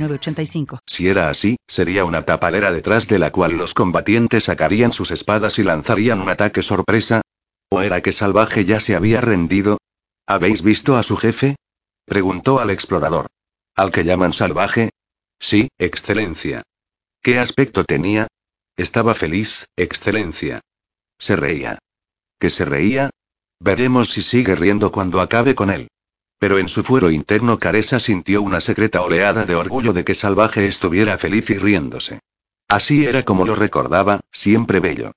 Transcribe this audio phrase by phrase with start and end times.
[0.00, 0.80] 906985.
[0.86, 5.58] Si era así, sería una tapalera detrás de la cual los combatientes sacarían sus espadas
[5.58, 7.22] y lanzarían un ataque sorpresa.
[7.70, 9.78] ¿O era que Salvaje ya se había rendido?
[10.26, 11.56] ¿Habéis visto a su jefe?
[12.04, 13.26] preguntó al explorador.
[13.76, 14.90] ¿Al que llaman Salvaje?
[15.38, 16.62] Sí, Excelencia.
[17.22, 18.26] ¿Qué aspecto tenía?
[18.76, 20.60] Estaba feliz, Excelencia.
[21.18, 21.78] Se reía.
[22.38, 23.10] ¿Que se reía?
[23.60, 25.88] Veremos si sigue riendo cuando acabe con él.
[26.40, 30.66] Pero en su fuero interno Caresa sintió una secreta oleada de orgullo de que Salvaje
[30.66, 32.20] estuviera feliz y riéndose.
[32.66, 35.12] Así era como lo recordaba, siempre bello.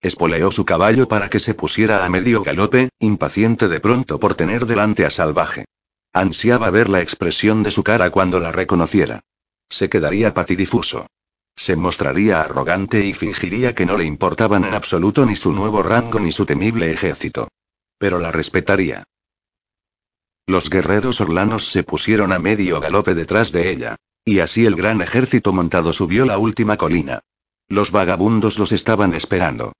[0.00, 4.64] Espoleó su caballo para que se pusiera a medio galope, impaciente de pronto por tener
[4.64, 5.66] delante a Salvaje.
[6.14, 9.20] Ansiaba ver la expresión de su cara cuando la reconociera.
[9.68, 11.06] Se quedaría patidifuso.
[11.54, 16.18] Se mostraría arrogante y fingiría que no le importaban en absoluto ni su nuevo rango
[16.18, 17.48] ni su temible ejército.
[17.98, 19.04] Pero la respetaría.
[20.46, 23.96] Los guerreros orlanos se pusieron a medio galope detrás de ella.
[24.24, 27.20] Y así el gran ejército montado subió la última colina.
[27.68, 29.72] Los vagabundos los estaban esperando.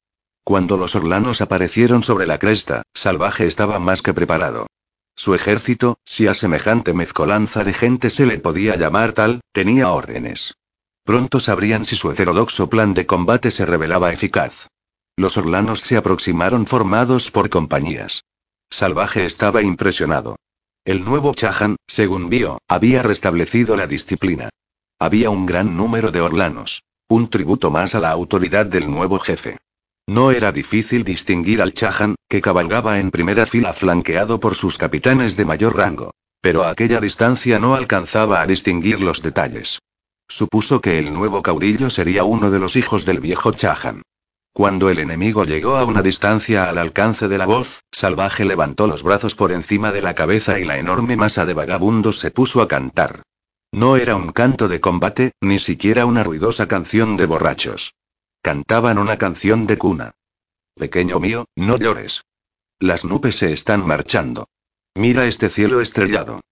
[0.44, 4.66] Cuando los orlanos aparecieron sobre la cresta, Salvaje estaba más que preparado.
[5.14, 10.54] Su ejército, si a semejante mezcolanza de gente se le podía llamar tal, tenía órdenes.
[11.04, 14.68] Pronto sabrían si su heterodoxo plan de combate se revelaba eficaz.
[15.16, 18.24] Los orlanos se aproximaron formados por compañías.
[18.70, 20.36] Salvaje estaba impresionado.
[20.84, 24.50] El nuevo Chahan, según vio, había restablecido la disciplina.
[24.98, 26.82] Había un gran número de orlanos.
[27.08, 29.58] Un tributo más a la autoridad del nuevo jefe.
[30.08, 35.36] No era difícil distinguir al Chahan, que cabalgaba en primera fila flanqueado por sus capitanes
[35.36, 36.10] de mayor rango.
[36.40, 39.78] Pero a aquella distancia no alcanzaba a distinguir los detalles.
[40.26, 44.02] Supuso que el nuevo caudillo sería uno de los hijos del viejo Chahan.
[44.54, 49.02] Cuando el enemigo llegó a una distancia al alcance de la voz, Salvaje levantó los
[49.02, 52.68] brazos por encima de la cabeza y la enorme masa de vagabundos se puso a
[52.68, 53.22] cantar.
[53.72, 57.94] No era un canto de combate, ni siquiera una ruidosa canción de borrachos.
[58.42, 60.12] Cantaban una canción de cuna.
[60.74, 62.24] Pequeño mío, no llores.
[62.78, 64.48] Las nubes se están marchando.
[64.94, 66.42] Mira este cielo estrellado.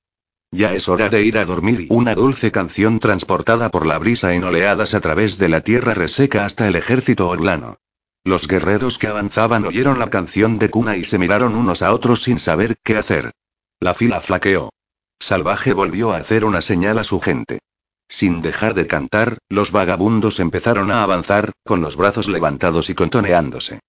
[0.50, 4.32] Ya es hora de ir a dormir y una dulce canción transportada por la brisa
[4.32, 7.76] en oleadas a través de la tierra reseca hasta el ejército orlano.
[8.24, 12.22] Los guerreros que avanzaban oyeron la canción de cuna y se miraron unos a otros
[12.22, 13.32] sin saber qué hacer.
[13.80, 14.70] La fila flaqueó.
[15.18, 17.60] Salvaje volvió a hacer una señal a su gente.
[18.08, 23.80] Sin dejar de cantar, los vagabundos empezaron a avanzar, con los brazos levantados y contoneándose.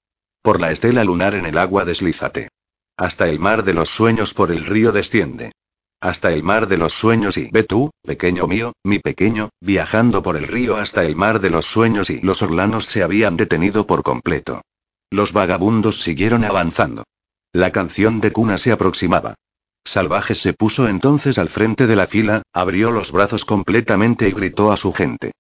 [0.42, 2.50] Por la estela lunar en el agua deslízate.
[2.98, 5.52] Hasta el mar de los sueños por el río desciende.
[6.02, 10.36] Hasta el mar de los sueños y ve tú, pequeño mío, mi pequeño, viajando por
[10.36, 14.02] el río hasta el mar de los sueños y los orlanos se habían detenido por
[14.02, 14.62] completo.
[15.12, 17.04] Los vagabundos siguieron avanzando.
[17.54, 19.36] La canción de cuna se aproximaba.
[19.86, 24.72] Salvaje se puso entonces al frente de la fila, abrió los brazos completamente y gritó
[24.72, 25.34] a su gente.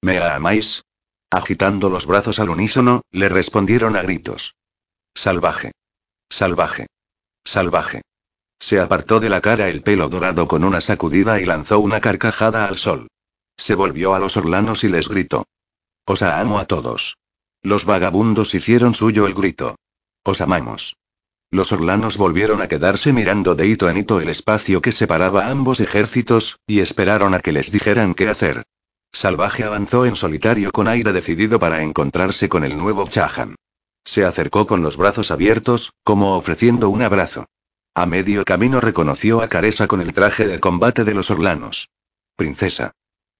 [0.00, 0.84] ¿Me amáis?
[1.30, 4.54] Agitando los brazos al unísono, le respondieron a gritos.
[5.14, 5.72] Salvaje.
[6.30, 6.86] Salvaje.
[7.44, 8.02] Salvaje.
[8.60, 12.66] Se apartó de la cara el pelo dorado con una sacudida y lanzó una carcajada
[12.66, 13.08] al sol.
[13.56, 15.46] Se volvió a los orlanos y les gritó.
[16.04, 17.18] Os amo a todos.
[17.62, 19.76] Los vagabundos hicieron suyo el grito.
[20.24, 20.96] Os amamos.
[21.50, 25.80] Los orlanos volvieron a quedarse mirando de hito en hito el espacio que separaba ambos
[25.80, 28.64] ejércitos, y esperaron a que les dijeran qué hacer.
[29.12, 33.56] Salvaje avanzó en solitario con aire decidido para encontrarse con el nuevo Chahan.
[34.04, 37.46] Se acercó con los brazos abiertos, como ofreciendo un abrazo.
[37.98, 41.90] A medio camino reconoció a Caresa con el traje de combate de los orlanos.
[42.36, 42.92] Princesa.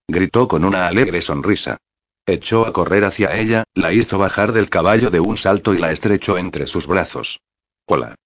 [0.09, 1.77] Gritó con una alegre sonrisa.
[2.27, 5.93] Echó a correr hacia ella, la hizo bajar del caballo de un salto y la
[5.93, 7.39] estrechó entre sus brazos.
[7.87, 8.17] Hola.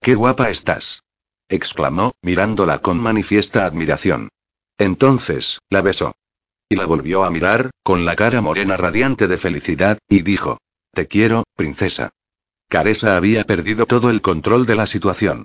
[0.00, 1.02] Qué guapa estás.
[1.50, 4.30] exclamó, mirándola con manifiesta admiración.
[4.78, 6.14] Entonces, la besó.
[6.66, 10.56] Y la volvió a mirar, con la cara morena radiante de felicidad, y dijo.
[10.94, 12.08] Te quiero, princesa.
[12.70, 15.44] Caresa había perdido todo el control de la situación.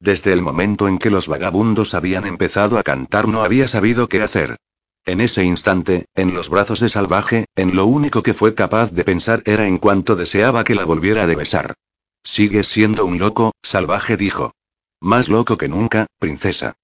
[0.00, 4.22] Desde el momento en que los vagabundos habían empezado a cantar no había sabido qué
[4.22, 4.56] hacer.
[5.04, 9.04] En ese instante, en los brazos de Salvaje, en lo único que fue capaz de
[9.04, 11.74] pensar era en cuanto deseaba que la volviera de besar.
[12.22, 14.52] Sigues siendo un loco, Salvaje dijo.
[15.00, 16.74] Más loco que nunca, princesa.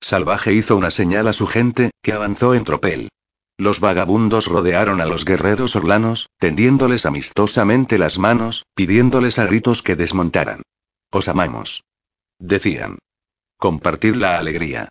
[0.00, 3.08] Salvaje hizo una señal a su gente, que avanzó en tropel.
[3.56, 9.96] Los vagabundos rodearon a los guerreros orlanos, tendiéndoles amistosamente las manos, pidiéndoles a gritos que
[9.96, 10.62] desmontaran.
[11.10, 11.82] Os amamos.
[12.38, 12.98] Decían.
[13.56, 14.90] Compartid la alegría.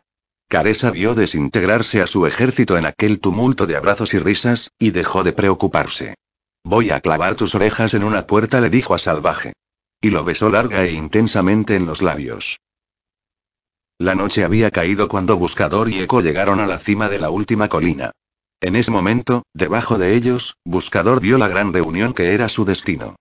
[0.49, 5.23] Caresa vio desintegrarse a su ejército en aquel tumulto de abrazos y risas, y dejó
[5.23, 6.15] de preocuparse.
[6.63, 9.53] Voy a clavar tus orejas en una puerta, le dijo a Salvaje.
[10.01, 12.59] Y lo besó larga e intensamente en los labios.
[13.97, 17.67] La noche había caído cuando Buscador y Eco llegaron a la cima de la última
[17.67, 18.11] colina.
[18.61, 23.15] En ese momento, debajo de ellos, Buscador vio la gran reunión que era su destino.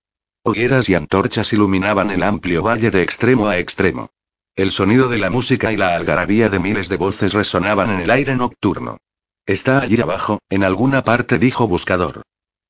[0.49, 4.11] Hogueras y antorchas iluminaban el amplio valle de extremo a extremo.
[4.55, 8.11] El sonido de la música y la algarabía de miles de voces resonaban en el
[8.13, 8.99] aire nocturno.
[9.45, 12.23] Está allí abajo, en alguna parte, dijo Buscador.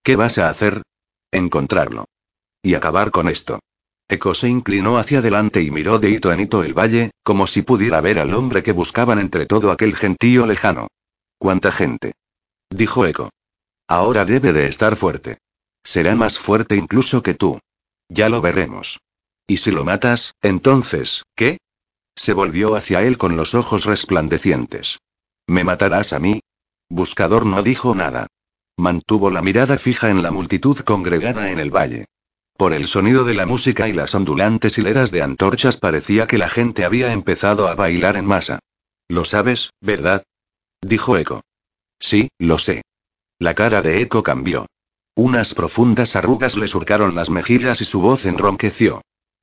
[0.03, 0.81] ¿Qué vas a hacer?
[1.31, 2.07] Encontrarlo.
[2.63, 3.59] Y acabar con esto.
[4.09, 7.61] Eco se inclinó hacia adelante y miró de hito en hito el valle, como si
[7.61, 10.89] pudiera ver al hombre que buscaban entre todo aquel gentío lejano.
[11.37, 12.15] ¿Cuánta gente?
[12.71, 13.29] Dijo Eco.
[13.87, 15.37] Ahora debe de estar fuerte.
[15.87, 17.61] Será más fuerte incluso que tú.
[18.09, 18.99] Ya lo veremos.
[19.47, 21.59] Y si lo matas, entonces, ¿qué?
[22.17, 24.99] Se volvió hacia él con los ojos resplandecientes.
[25.47, 26.41] ¿Me matarás a mí?
[26.89, 28.27] Buscador no dijo nada.
[28.77, 32.07] Mantuvo la mirada fija en la multitud congregada en el valle.
[32.59, 36.49] Por el sonido de la música y las ondulantes hileras de antorchas parecía que la
[36.49, 38.59] gente había empezado a bailar en masa.
[39.07, 40.25] Lo sabes, ¿verdad?
[40.81, 41.43] Dijo Eco.
[42.01, 42.83] Sí, lo sé.
[43.39, 44.67] La cara de Eco cambió.
[45.17, 49.01] Unas profundas arrugas le surcaron las mejillas y su voz enronqueció.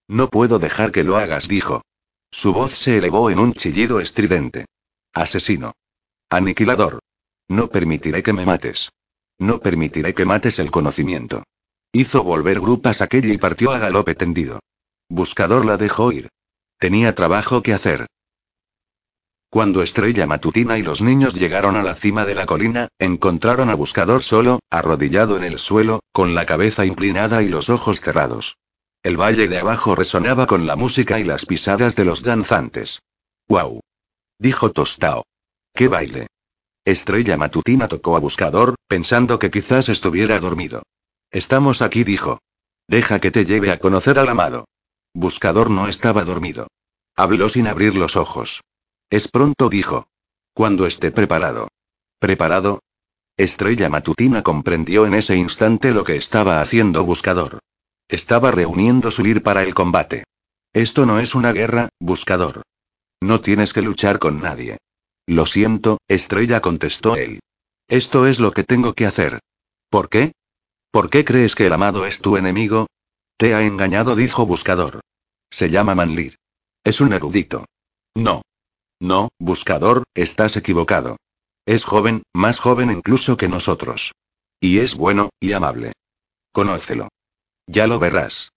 [0.07, 1.81] No puedo dejar que lo hagas, dijo.
[2.29, 4.65] Su voz se elevó en un chillido estridente.
[5.13, 5.73] Asesino.
[6.29, 6.99] Aniquilador.
[7.49, 8.91] No permitiré que me mates.
[9.39, 11.43] No permitiré que mates el conocimiento.
[11.91, 14.59] Hizo volver grupas aquella y partió a galope tendido.
[15.09, 16.29] Buscador la dejó ir.
[16.77, 18.05] Tenía trabajo que hacer.
[19.53, 23.75] Cuando Estrella Matutina y los niños llegaron a la cima de la colina, encontraron a
[23.75, 28.57] Buscador solo, arrodillado en el suelo, con la cabeza inclinada y los ojos cerrados.
[29.03, 33.03] El valle de abajo resonaba con la música y las pisadas de los danzantes.
[33.47, 33.79] ¡Guau!
[34.39, 35.23] Dijo Tostao.
[35.75, 36.25] ¡Qué baile!
[36.83, 40.81] Estrella Matutina tocó a Buscador, pensando que quizás estuviera dormido.
[41.29, 42.39] Estamos aquí, dijo.
[42.87, 44.65] Deja que te lleve a conocer al amado.
[45.13, 46.69] Buscador no estaba dormido.
[47.15, 48.63] Habló sin abrir los ojos.
[49.13, 50.07] Es pronto, dijo.
[50.55, 51.67] Cuando esté preparado.
[52.17, 52.79] ¿Preparado?
[53.37, 57.59] Estrella Matutina comprendió en ese instante lo que estaba haciendo Buscador.
[58.07, 60.23] Estaba reuniendo su ir para el combate.
[60.73, 62.63] Esto no es una guerra, Buscador.
[63.21, 64.79] No tienes que luchar con nadie.
[65.27, 67.39] Lo siento, Estrella contestó él.
[67.87, 69.41] Esto es lo que tengo que hacer.
[69.91, 70.31] ¿Por qué?
[70.89, 72.87] ¿Por qué crees que el amado es tu enemigo?
[73.37, 75.01] Te ha engañado, dijo Buscador.
[75.51, 76.37] Se llama Manlir.
[76.83, 77.65] Es un erudito.
[78.15, 78.41] No.
[78.99, 81.17] No, buscador, estás equivocado.
[81.65, 84.13] Es joven, más joven incluso que nosotros.
[84.59, 85.93] Y es bueno, y amable.
[86.51, 87.09] Conócelo.
[87.67, 88.51] Ya lo verás.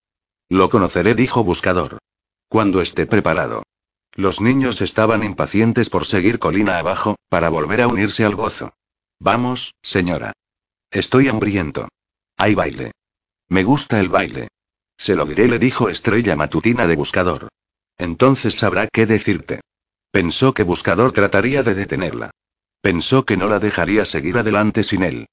[0.48, 1.98] Lo conoceré, dijo Buscador.
[2.48, 3.62] Cuando esté preparado.
[4.12, 8.72] Los niños estaban impacientes por seguir colina abajo, para volver a unirse al gozo.
[9.18, 10.32] Vamos, señora.
[10.90, 11.88] Estoy hambriento.
[12.36, 12.92] Hay baile.
[13.48, 14.48] Me gusta el baile.
[14.96, 17.48] Se lo diré, le dijo Estrella Matutina de Buscador.
[17.98, 19.60] Entonces sabrá qué decirte.
[20.10, 22.30] Pensó que Buscador trataría de detenerla.
[22.80, 25.26] Pensó que no la dejaría seguir adelante sin él.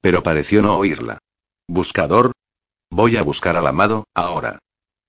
[0.00, 1.18] Pero pareció no oírla.
[1.68, 2.32] Buscador.
[2.90, 4.58] Voy a buscar al amado, ahora.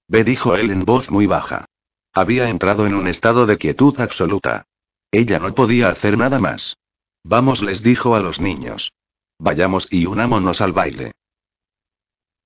[0.07, 1.65] Ve, dijo él en voz muy baja.
[2.13, 4.65] Había entrado en un estado de quietud absoluta.
[5.11, 6.77] Ella no podía hacer nada más.
[7.23, 8.91] Vamos, les dijo a los niños.
[9.39, 11.13] Vayamos y unámonos al baile.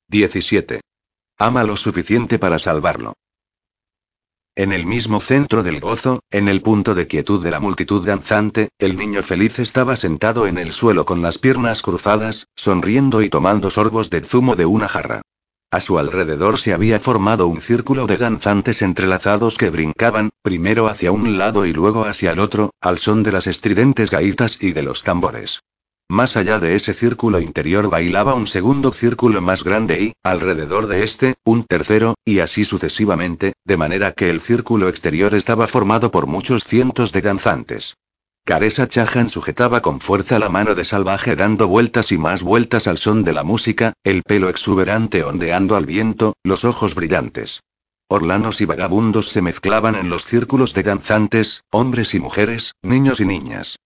[0.07, 0.81] 17.
[1.37, 3.13] Ama lo suficiente para salvarlo.
[4.57, 8.69] En el mismo centro del gozo, en el punto de quietud de la multitud danzante,
[8.79, 13.69] el niño feliz estaba sentado en el suelo con las piernas cruzadas, sonriendo y tomando
[13.69, 15.23] sorbos de zumo de una jarra.
[15.71, 21.11] A su alrededor se había formado un círculo de danzantes entrelazados que brincaban, primero hacia
[21.11, 24.83] un lado y luego hacia el otro, al son de las estridentes gaitas y de
[24.83, 25.63] los tambores.
[26.09, 31.03] Más allá de ese círculo interior bailaba un segundo círculo más grande y, alrededor de
[31.03, 36.27] este, un tercero, y así sucesivamente, de manera que el círculo exterior estaba formado por
[36.27, 37.95] muchos cientos de danzantes.
[38.45, 42.99] Caresa Chahan sujetaba con fuerza la mano de salvaje dando vueltas y más vueltas al
[42.99, 47.61] son de la música, el pelo exuberante ondeando al viento, los ojos brillantes.
[48.07, 53.25] Orlanos y vagabundos se mezclaban en los círculos de danzantes, hombres y mujeres, niños y
[53.25, 53.77] niñas.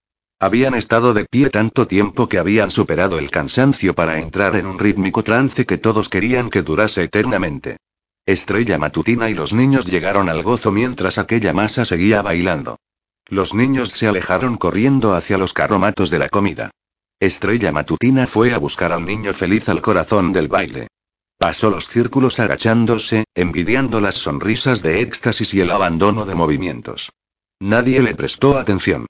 [0.41, 4.79] Habían estado de pie tanto tiempo que habían superado el cansancio para entrar en un
[4.79, 7.75] rítmico trance que todos querían que durase eternamente.
[8.25, 12.77] Estrella Matutina y los niños llegaron al gozo mientras aquella masa seguía bailando.
[13.27, 16.71] Los niños se alejaron corriendo hacia los carromatos de la comida.
[17.19, 20.87] Estrella Matutina fue a buscar al niño feliz al corazón del baile.
[21.37, 27.11] Pasó los círculos agachándose, envidiando las sonrisas de éxtasis y el abandono de movimientos.
[27.59, 29.05] Nadie le prestó atención.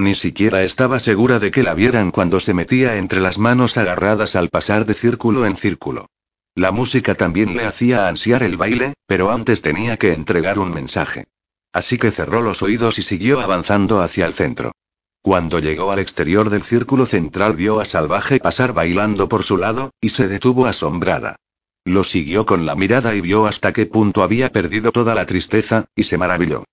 [0.00, 4.34] Ni siquiera estaba segura de que la vieran cuando se metía entre las manos agarradas
[4.34, 6.06] al pasar de círculo en círculo.
[6.54, 11.26] La música también le hacía ansiar el baile, pero antes tenía que entregar un mensaje.
[11.74, 14.72] Así que cerró los oídos y siguió avanzando hacia el centro.
[15.20, 19.90] Cuando llegó al exterior del círculo central vio a Salvaje pasar bailando por su lado,
[20.00, 21.36] y se detuvo asombrada.
[21.84, 25.84] Lo siguió con la mirada y vio hasta qué punto había perdido toda la tristeza,
[25.94, 26.64] y se maravilló.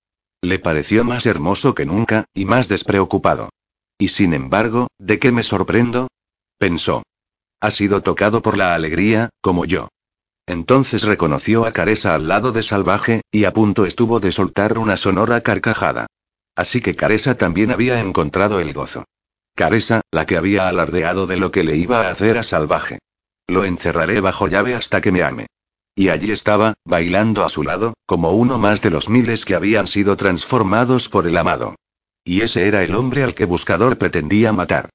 [0.42, 3.50] Le pareció más hermoso que nunca, y más despreocupado.
[3.98, 6.08] Y sin embargo, ¿de qué me sorprendo?
[6.58, 7.02] pensó.
[7.60, 9.88] Ha sido tocado por la alegría, como yo.
[10.46, 14.96] Entonces reconoció a Caresa al lado de Salvaje, y a punto estuvo de soltar una
[14.96, 16.06] sonora carcajada.
[16.54, 19.04] Así que Caresa también había encontrado el gozo.
[19.54, 22.98] Caresa, la que había alardeado de lo que le iba a hacer a Salvaje.
[23.48, 25.46] Lo encerraré bajo llave hasta que me ame.
[25.98, 29.88] Y allí estaba, bailando a su lado, como uno más de los miles que habían
[29.88, 31.74] sido transformados por el amado.
[32.22, 34.90] Y ese era el hombre al que Buscador pretendía matar.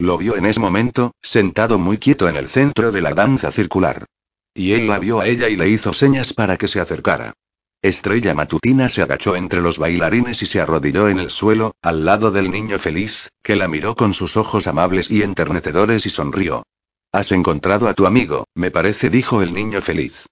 [0.00, 4.06] Lo vio en ese momento, sentado muy quieto en el centro de la danza circular.
[4.52, 7.34] Y él la vio a ella y le hizo señas para que se acercara.
[7.80, 12.32] Estrella Matutina se agachó entre los bailarines y se arrodilló en el suelo, al lado
[12.32, 16.64] del niño feliz, que la miró con sus ojos amables y enternecedores y sonrió.
[17.12, 20.26] Has encontrado a tu amigo, me parece, dijo el niño feliz.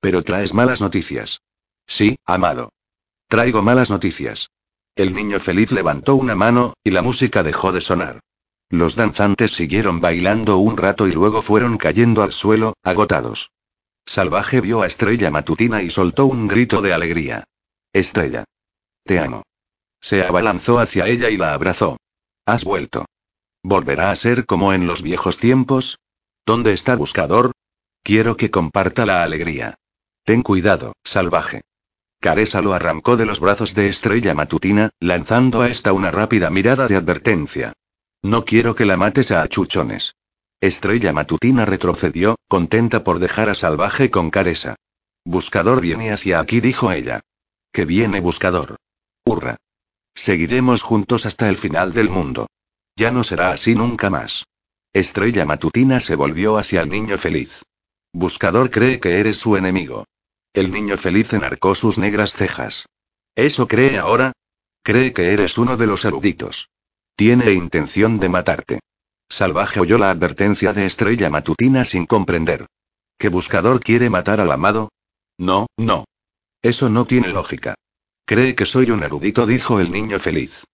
[0.00, 1.42] Pero traes malas noticias.
[1.86, 2.72] Sí, amado.
[3.28, 4.50] Traigo malas noticias.
[4.96, 8.20] El niño feliz levantó una mano, y la música dejó de sonar.
[8.68, 13.50] Los danzantes siguieron bailando un rato y luego fueron cayendo al suelo, agotados.
[14.06, 17.44] Salvaje vio a Estrella Matutina y soltó un grito de alegría.
[17.92, 18.44] Estrella.
[19.04, 19.42] Te amo.
[20.00, 21.96] Se abalanzó hacia ella y la abrazó.
[22.46, 23.06] Has vuelto.
[23.62, 25.98] ¿Volverá a ser como en los viejos tiempos?
[26.46, 27.52] ¿Dónde está Buscador?
[28.02, 29.74] Quiero que comparta la alegría.
[30.30, 31.62] Ten cuidado, salvaje.
[32.20, 36.86] Caresa lo arrancó de los brazos de Estrella Matutina, lanzando a esta una rápida mirada
[36.86, 37.72] de advertencia.
[38.22, 40.14] No quiero que la mates a achuchones.
[40.60, 44.76] Estrella Matutina retrocedió, contenta por dejar a Salvaje con Caresa.
[45.24, 47.22] Buscador viene hacia aquí, dijo ella.
[47.72, 48.76] Que viene Buscador.
[49.24, 49.56] Hurra.
[50.14, 52.46] Seguiremos juntos hasta el final del mundo.
[52.94, 54.46] Ya no será así nunca más.
[54.92, 57.64] Estrella Matutina se volvió hacia el niño feliz.
[58.12, 60.04] Buscador cree que eres su enemigo.
[60.52, 62.86] El niño feliz enarcó sus negras cejas.
[63.36, 64.32] ¿Eso cree ahora?
[64.82, 66.70] Cree que eres uno de los eruditos.
[67.14, 68.80] Tiene intención de matarte.
[69.28, 72.66] Salvaje oyó la advertencia de Estrella Matutina sin comprender.
[73.16, 74.88] ¿Qué buscador quiere matar al amado?
[75.38, 76.06] No, no.
[76.62, 77.74] Eso no tiene lógica.
[78.24, 80.64] Cree que soy un erudito, dijo el niño feliz.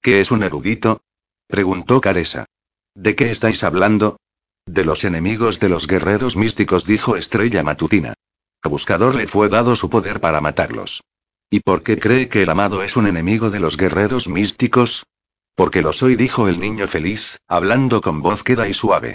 [0.00, 1.02] ¿Qué es un erudito?
[1.46, 2.46] preguntó Caresa.
[2.94, 4.18] ¿De qué estáis hablando?
[4.64, 8.14] De los enemigos de los guerreros místicos, dijo Estrella Matutina.
[8.62, 11.02] A Buscador le fue dado su poder para matarlos.
[11.50, 15.06] ¿Y por qué cree que el amado es un enemigo de los guerreros místicos?
[15.54, 19.14] Porque lo soy, dijo el niño feliz, hablando con voz queda y suave.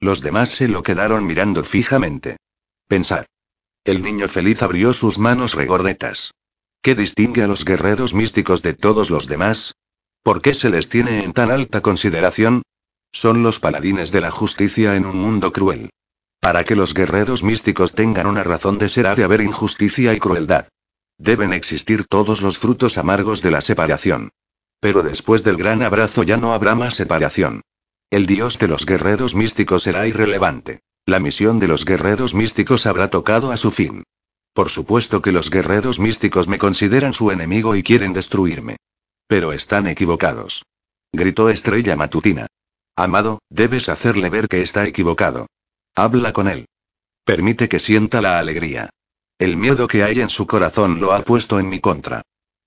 [0.00, 2.36] Los demás se lo quedaron mirando fijamente.
[2.88, 3.26] Pensad.
[3.84, 6.32] El niño feliz abrió sus manos regordetas.
[6.82, 9.74] ¿Qué distingue a los guerreros místicos de todos los demás?
[10.22, 12.62] ¿Por qué se les tiene en tan alta consideración?
[13.12, 15.90] Son los paladines de la justicia en un mundo cruel.
[16.42, 20.18] Para que los guerreros místicos tengan una razón de ser ha de haber injusticia y
[20.18, 20.66] crueldad.
[21.16, 24.30] Deben existir todos los frutos amargos de la separación.
[24.80, 27.62] Pero después del gran abrazo ya no habrá más separación.
[28.10, 30.80] El dios de los guerreros místicos será irrelevante.
[31.06, 34.02] La misión de los guerreros místicos habrá tocado a su fin.
[34.52, 38.78] Por supuesto que los guerreros místicos me consideran su enemigo y quieren destruirme.
[39.28, 40.64] Pero están equivocados.
[41.12, 42.48] Gritó Estrella Matutina.
[42.96, 45.46] Amado, debes hacerle ver que está equivocado.
[45.94, 46.66] Habla con él.
[47.24, 48.90] Permite que sienta la alegría.
[49.38, 52.22] El miedo que hay en su corazón lo ha puesto en mi contra.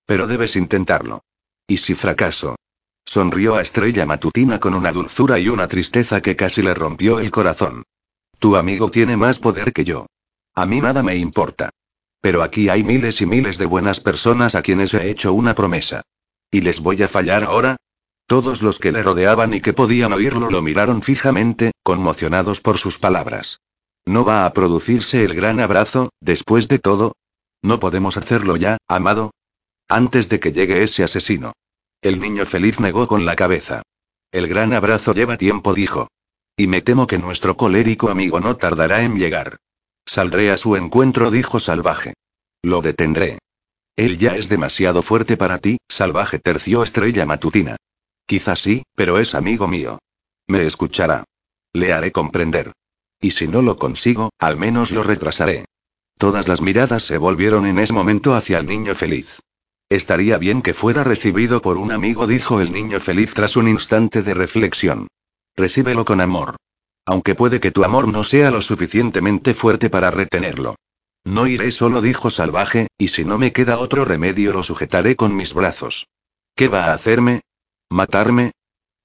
[0.06, 1.24] Pero debes intentarlo.
[1.68, 2.56] ¿Y si fracaso?
[3.06, 7.32] Sonrió a Estrella Matutina con una dulzura y una tristeza que casi le rompió el
[7.32, 7.84] corazón.
[8.40, 10.08] Tu amigo tiene más poder que yo.
[10.54, 11.70] A mí nada me importa.
[12.22, 16.02] Pero aquí hay miles y miles de buenas personas a quienes he hecho una promesa.
[16.52, 17.78] ¿Y les voy a fallar ahora?
[18.28, 22.98] Todos los que le rodeaban y que podían oírlo lo miraron fijamente, conmocionados por sus
[22.98, 23.62] palabras.
[24.06, 27.14] ¿No va a producirse el gran abrazo, después de todo?
[27.62, 29.32] ¿No podemos hacerlo ya, amado?
[29.88, 31.54] Antes de que llegue ese asesino.
[32.02, 33.84] El niño feliz negó con la cabeza.
[34.32, 36.08] El gran abrazo lleva tiempo, dijo.
[36.58, 39.58] Y me temo que nuestro colérico amigo no tardará en llegar.
[40.06, 42.14] Saldré a su encuentro, dijo salvaje.
[42.64, 43.40] Lo detendré.
[43.96, 47.78] Él ya es demasiado fuerte para ti, salvaje tercio estrella matutina.
[48.26, 50.00] Quizás sí, pero es amigo mío.
[50.48, 51.24] Me escuchará.
[51.74, 52.72] Le haré comprender.
[53.22, 55.66] Y si no lo consigo, al menos lo retrasaré.
[56.18, 59.40] Todas las miradas se volvieron en ese momento hacia el niño feliz.
[59.90, 64.24] Estaría bien que fuera recibido por un amigo, dijo el niño feliz tras un instante
[64.24, 65.08] de reflexión.
[65.56, 66.56] Recíbelo con amor.
[67.06, 70.76] Aunque puede que tu amor no sea lo suficientemente fuerte para retenerlo.
[71.24, 75.36] No iré solo, dijo Salvaje, y si no me queda otro remedio lo sujetaré con
[75.36, 76.08] mis brazos.
[76.56, 77.42] ¿Qué va a hacerme?
[77.90, 78.52] ¿Matarme?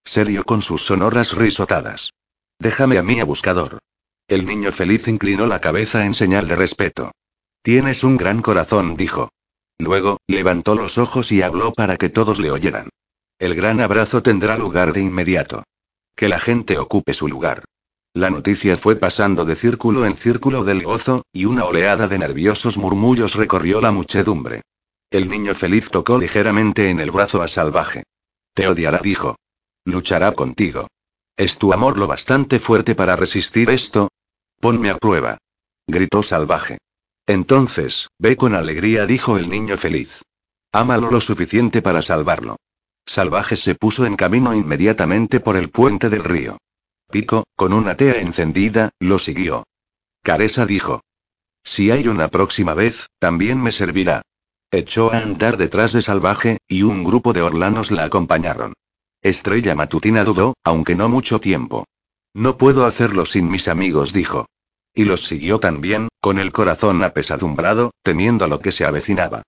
[0.05, 2.13] Serio con sus sonoras risotadas.
[2.59, 3.79] Déjame a mí a buscador.
[4.27, 7.13] El niño feliz inclinó la cabeza en señal de respeto.
[7.63, 9.29] Tienes un gran corazón, dijo.
[9.79, 12.89] Luego, levantó los ojos y habló para que todos le oyeran.
[13.39, 15.63] El gran abrazo tendrá lugar de inmediato.
[16.17, 17.65] Que la gente ocupe su lugar.
[18.15, 22.77] La noticia fue pasando de círculo en círculo del gozo, y una oleada de nerviosos
[22.77, 24.63] murmullos recorrió la muchedumbre.
[25.11, 28.05] El niño feliz tocó ligeramente en el brazo a Salvaje.
[28.55, 29.37] Te odiará, dijo.
[29.85, 30.89] Luchará contigo.
[31.37, 34.09] ¿Es tu amor lo bastante fuerte para resistir esto?
[34.61, 35.39] Ponme a prueba.
[35.87, 36.79] Gritó Salvaje.
[37.27, 40.23] Entonces, ve con alegría, dijo el niño feliz.
[40.73, 42.57] Ámalo lo suficiente para salvarlo.
[43.07, 46.59] Salvaje se puso en camino inmediatamente por el puente del río.
[47.11, 49.65] Pico, con una tea encendida, lo siguió.
[50.23, 51.03] Caresa dijo.
[51.65, 54.23] Si hay una próxima vez, también me servirá.
[54.73, 58.75] Echó a andar detrás de Salvaje, y un grupo de orlanos la acompañaron.
[59.21, 61.87] Estrella Matutina dudó, aunque no mucho tiempo.
[62.35, 64.47] No puedo hacerlo sin mis amigos, dijo.
[64.95, 69.43] Y los siguió también, con el corazón apesadumbrado, temiendo lo que se avecinaba.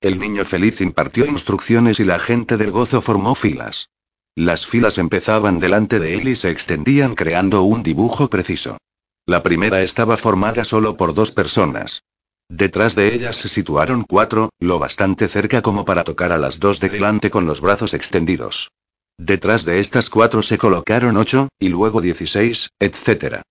[0.00, 3.88] El niño feliz impartió instrucciones y la gente del gozo formó filas.
[4.34, 8.78] Las filas empezaban delante de él y se extendían creando un dibujo preciso.
[9.24, 12.02] La primera estaba formada solo por dos personas.
[12.48, 16.78] Detrás de ellas se situaron cuatro, lo bastante cerca como para tocar a las dos
[16.78, 18.70] de delante con los brazos extendidos.
[19.18, 23.42] Detrás de estas cuatro se colocaron ocho, y luego dieciséis, etc.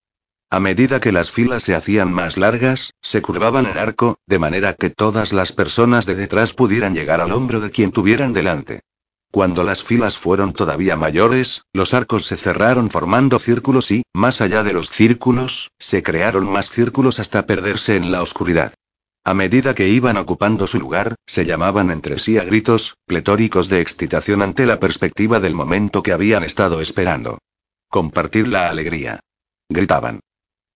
[0.50, 4.74] A medida que las filas se hacían más largas, se curvaban en arco, de manera
[4.74, 8.82] que todas las personas de detrás pudieran llegar al hombro de quien tuvieran delante.
[9.30, 14.64] Cuando las filas fueron todavía mayores, los arcos se cerraron formando círculos y, más allá
[14.64, 18.74] de los círculos, se crearon más círculos hasta perderse en la oscuridad.
[19.28, 23.82] A medida que iban ocupando su lugar, se llamaban entre sí a gritos, pletóricos de
[23.82, 27.40] excitación ante la perspectiva del momento que habían estado esperando.
[27.90, 29.22] Compartir la alegría.
[29.68, 30.20] Gritaban.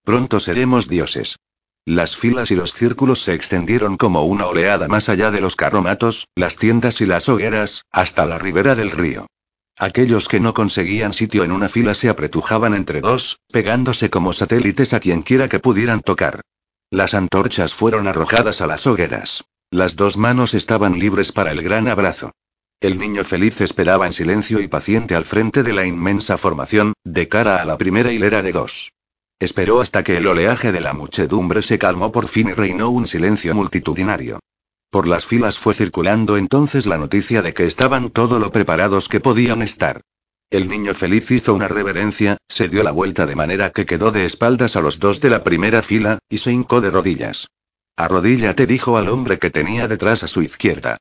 [0.04, 1.36] Pronto seremos dioses.
[1.86, 6.28] Las filas y los círculos se extendieron como una oleada más allá de los carromatos,
[6.34, 9.28] las tiendas y las hogueras, hasta la ribera del río.
[9.78, 14.94] Aquellos que no conseguían sitio en una fila se apretujaban entre dos, pegándose como satélites
[14.94, 16.42] a quienquiera que pudieran tocar.
[16.92, 19.44] Las antorchas fueron arrojadas a las hogueras.
[19.70, 22.32] Las dos manos estaban libres para el gran abrazo.
[22.82, 27.28] El niño feliz esperaba en silencio y paciente al frente de la inmensa formación, de
[27.28, 28.92] cara a la primera hilera de dos.
[29.38, 33.06] Esperó hasta que el oleaje de la muchedumbre se calmó por fin y reinó un
[33.06, 34.40] silencio multitudinario.
[34.90, 39.20] Por las filas fue circulando entonces la noticia de que estaban todo lo preparados que
[39.20, 40.02] podían estar.
[40.52, 44.26] El niño feliz hizo una reverencia, se dio la vuelta de manera que quedó de
[44.26, 47.48] espaldas a los dos de la primera fila, y se hincó de rodillas.
[47.96, 50.98] Arrodíllate dijo al hombre que tenía detrás a su izquierda.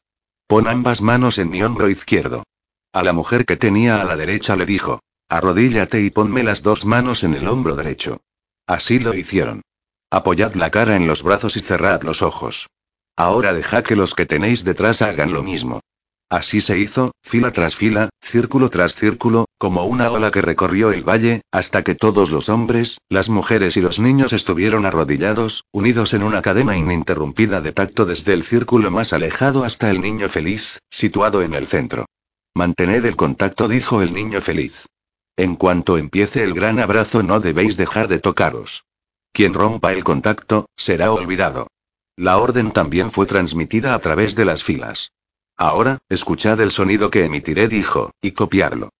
[0.46, 2.44] Pon ambas manos en mi hombro izquierdo.
[2.92, 5.00] A la mujer que tenía a la derecha le dijo.
[5.30, 8.20] Arrodíllate y ponme las dos manos en el hombro derecho.
[8.66, 9.62] Así lo hicieron.
[10.10, 12.68] Apoyad la cara en los brazos y cerrad los ojos.
[13.16, 15.80] Ahora dejad que los que tenéis detrás hagan lo mismo.
[16.30, 21.02] Así se hizo, fila tras fila, círculo tras círculo, como una ola que recorrió el
[21.02, 26.22] valle, hasta que todos los hombres, las mujeres y los niños estuvieron arrodillados, unidos en
[26.22, 31.40] una cadena ininterrumpida de tacto desde el círculo más alejado hasta el niño feliz, situado
[31.42, 32.04] en el centro.
[32.54, 34.86] Mantened el contacto, dijo el niño feliz.
[35.38, 38.84] En cuanto empiece el gran abrazo no debéis dejar de tocaros.
[39.32, 41.68] Quien rompa el contacto, será olvidado.
[42.16, 45.12] La orden también fue transmitida a través de las filas.
[45.58, 48.90] Ahora, escuchad el sonido que emitiré, dijo, y copiarlo.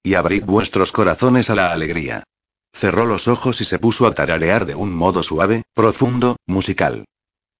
[0.00, 2.22] Y abrid vuestros corazones a la alegría.
[2.72, 7.04] Cerró los ojos y se puso a tararear de un modo suave, profundo, musical.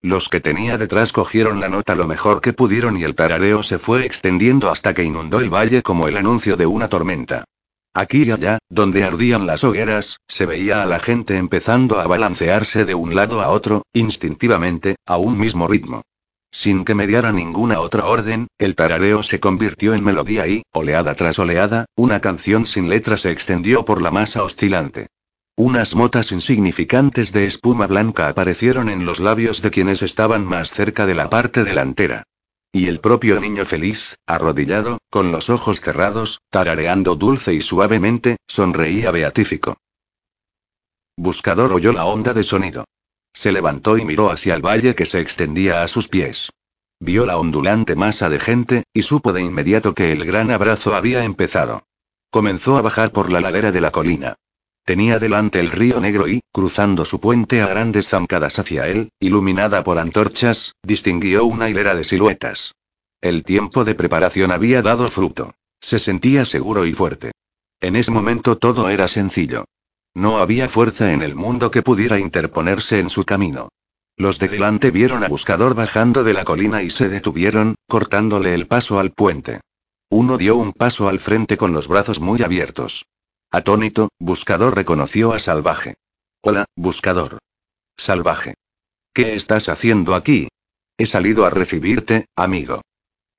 [0.02, 3.80] Los que tenía detrás cogieron la nota lo mejor que pudieron y el tarareo se
[3.80, 7.44] fue extendiendo hasta que inundó el valle como el anuncio de una tormenta.
[7.92, 12.84] Aquí y allá, donde ardían las hogueras, se veía a la gente empezando a balancearse
[12.84, 16.02] de un lado a otro, instintivamente, a un mismo ritmo.
[16.54, 21.40] Sin que mediara ninguna otra orden, el tarareo se convirtió en melodía y, oleada tras
[21.40, 25.08] oleada, una canción sin letra se extendió por la masa oscilante.
[25.56, 31.06] Unas motas insignificantes de espuma blanca aparecieron en los labios de quienes estaban más cerca
[31.06, 32.22] de la parte delantera.
[32.70, 39.10] Y el propio niño feliz, arrodillado, con los ojos cerrados, tarareando dulce y suavemente, sonreía
[39.10, 39.76] beatífico.
[41.16, 42.84] Buscador oyó la onda de sonido.
[43.34, 46.50] Se levantó y miró hacia el valle que se extendía a sus pies.
[47.00, 51.24] Vio la ondulante masa de gente, y supo de inmediato que el gran abrazo había
[51.24, 51.82] empezado.
[52.30, 54.36] Comenzó a bajar por la ladera de la colina.
[54.84, 59.82] Tenía delante el río Negro y, cruzando su puente a grandes zancadas hacia él, iluminada
[59.82, 62.74] por antorchas, distinguió una hilera de siluetas.
[63.20, 65.54] El tiempo de preparación había dado fruto.
[65.80, 67.32] Se sentía seguro y fuerte.
[67.80, 69.64] En ese momento todo era sencillo.
[70.14, 73.68] No había fuerza en el mundo que pudiera interponerse en su camino.
[74.16, 78.68] Los de delante vieron a Buscador bajando de la colina y se detuvieron, cortándole el
[78.68, 79.60] paso al puente.
[80.10, 83.06] Uno dio un paso al frente con los brazos muy abiertos.
[83.50, 85.94] Atónito, Buscador reconoció a Salvaje.
[86.42, 87.38] Hola, Buscador.
[87.96, 88.54] Salvaje.
[89.12, 90.48] ¿Qué estás haciendo aquí?
[90.96, 92.82] He salido a recibirte, amigo.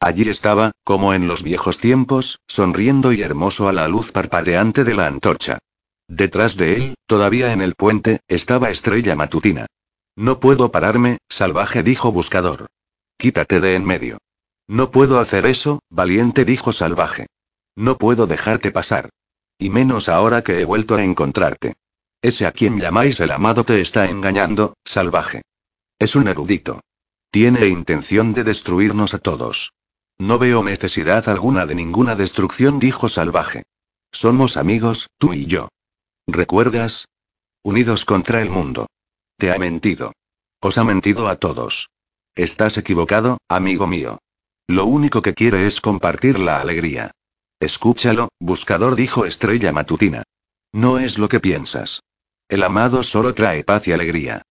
[0.02, 4.94] Allí estaba, como en los viejos tiempos, sonriendo y hermoso a la luz parpadeante de
[4.94, 5.60] la antorcha.
[6.08, 9.68] Detrás de él, todavía en el puente, estaba Estrella Matutina.
[10.16, 12.68] No puedo pararme, salvaje dijo Buscador.
[13.18, 14.18] Quítate de en medio.
[14.68, 17.28] No puedo hacer eso, valiente dijo Salvaje.
[17.76, 19.10] No puedo dejarte pasar.
[19.58, 21.76] Y menos ahora que he vuelto a encontrarte.
[22.22, 25.44] Ese a quien llamáis el amado te está engañando, salvaje.
[26.00, 26.82] Es un erudito.
[27.30, 29.74] Tiene intención de destruirnos a todos.
[30.18, 33.64] No veo necesidad alguna de ninguna destrucción, dijo salvaje.
[34.12, 35.70] Somos amigos, tú y yo.
[36.28, 37.08] ¿Recuerdas?
[37.64, 38.88] Unidos contra el mundo.
[39.38, 40.14] Te ha mentido.
[40.60, 41.90] Os ha mentido a todos.
[42.36, 44.18] Estás equivocado, amigo mío.
[44.68, 47.12] Lo único que quiere es compartir la alegría.
[47.60, 50.24] Escúchalo, buscador, dijo Estrella Matutina.
[50.74, 52.02] No es lo que piensas.
[52.50, 54.42] El amado solo trae paz y alegría.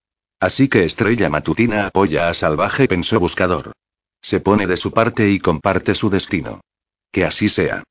[0.40, 3.72] Así que Estrella Matutina apoya a Salvaje, pensó Buscador.
[4.22, 6.60] Se pone de su parte y comparte su destino.
[7.10, 7.82] Que así sea.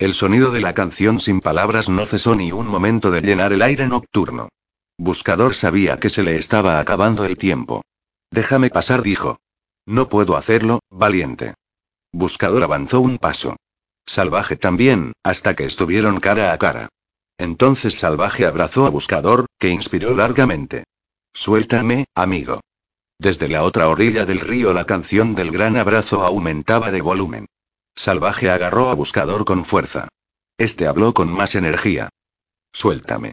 [0.00, 3.60] El sonido de la canción sin palabras no cesó ni un momento de llenar el
[3.60, 4.48] aire nocturno.
[4.96, 7.82] Buscador sabía que se le estaba acabando el tiempo.
[8.30, 9.40] Déjame pasar, dijo.
[9.84, 11.52] No puedo hacerlo, valiente.
[12.12, 13.56] Buscador avanzó un paso.
[14.06, 16.88] Salvaje también, hasta que estuvieron cara a cara.
[17.36, 20.84] Entonces Salvaje abrazó a Buscador, que inspiró largamente.
[21.34, 22.62] Suéltame, amigo.
[23.18, 27.46] Desde la otra orilla del río la canción del gran abrazo aumentaba de volumen.
[27.94, 30.08] Salvaje agarró a Buscador con fuerza.
[30.58, 32.08] Este habló con más energía.
[32.72, 33.32] Suéltame.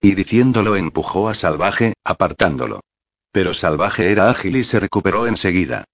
[0.00, 2.80] Y diciéndolo empujó a Salvaje, apartándolo.
[3.30, 5.84] Pero Salvaje era ágil y se recuperó enseguida.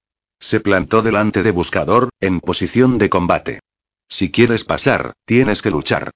[0.41, 3.61] Se plantó delante de Buscador, en posición de combate.
[4.09, 6.11] Si quieres pasar, tienes que luchar.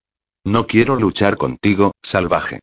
[0.44, 2.60] No quiero luchar contigo, salvaje.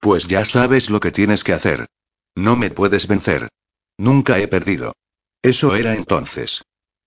[0.00, 1.86] Pues ya sabes lo que tienes que hacer.
[2.34, 3.48] No me puedes vencer.
[3.96, 4.92] Nunca he perdido.
[5.40, 6.62] Eso era entonces.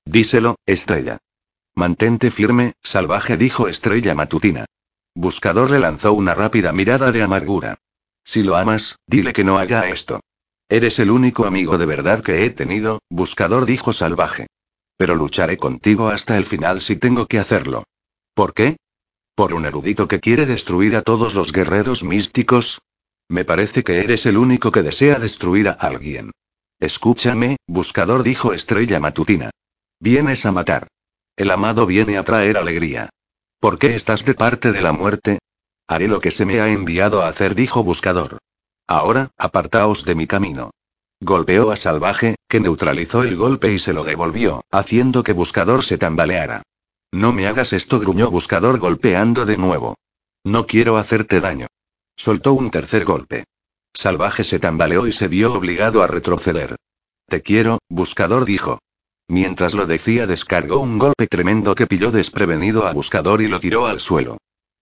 [0.06, 1.17] Díselo, estrella.
[1.77, 4.65] Mantente firme, salvaje, dijo estrella matutina.
[5.13, 7.77] Buscador le lanzó una rápida mirada de amargura.
[8.23, 10.21] Si lo amas, dile que no haga esto.
[10.69, 14.47] Eres el único amigo de verdad que he tenido, buscador dijo salvaje.
[14.97, 17.83] Pero lucharé contigo hasta el final si tengo que hacerlo.
[18.33, 18.77] ¿Por qué?
[19.35, 22.81] ¿Por un erudito que quiere destruir a todos los guerreros místicos?
[23.29, 26.31] Me parece que eres el único que desea destruir a alguien.
[26.79, 29.51] Escúchame, buscador, dijo Estrella Matutina.
[29.99, 30.87] Vienes a matar.
[31.38, 33.12] El amado viene a traer alegría.
[33.60, 35.38] ¿Por qué estás de parte de la muerte?
[35.88, 38.39] Haré lo que se me ha enviado a hacer, dijo Buscador.
[38.88, 40.71] Ahora, apartaos de mi camino.
[41.21, 46.00] Golpeó a Salvaje, que neutralizó el golpe y se lo devolvió, haciendo que Buscador se
[46.00, 46.63] tambaleara.
[47.12, 49.95] No me hagas esto, gruñó Buscador golpeando de nuevo.
[50.43, 51.67] No quiero hacerte daño.
[52.15, 53.43] Soltó un tercer golpe.
[53.93, 56.78] Salvaje se tambaleó y se vio obligado a retroceder.
[57.28, 58.80] Te quiero, Buscador dijo.
[59.27, 63.87] Mientras lo decía descargó un golpe tremendo que pilló desprevenido a Buscador y lo tiró
[63.87, 64.37] al suelo.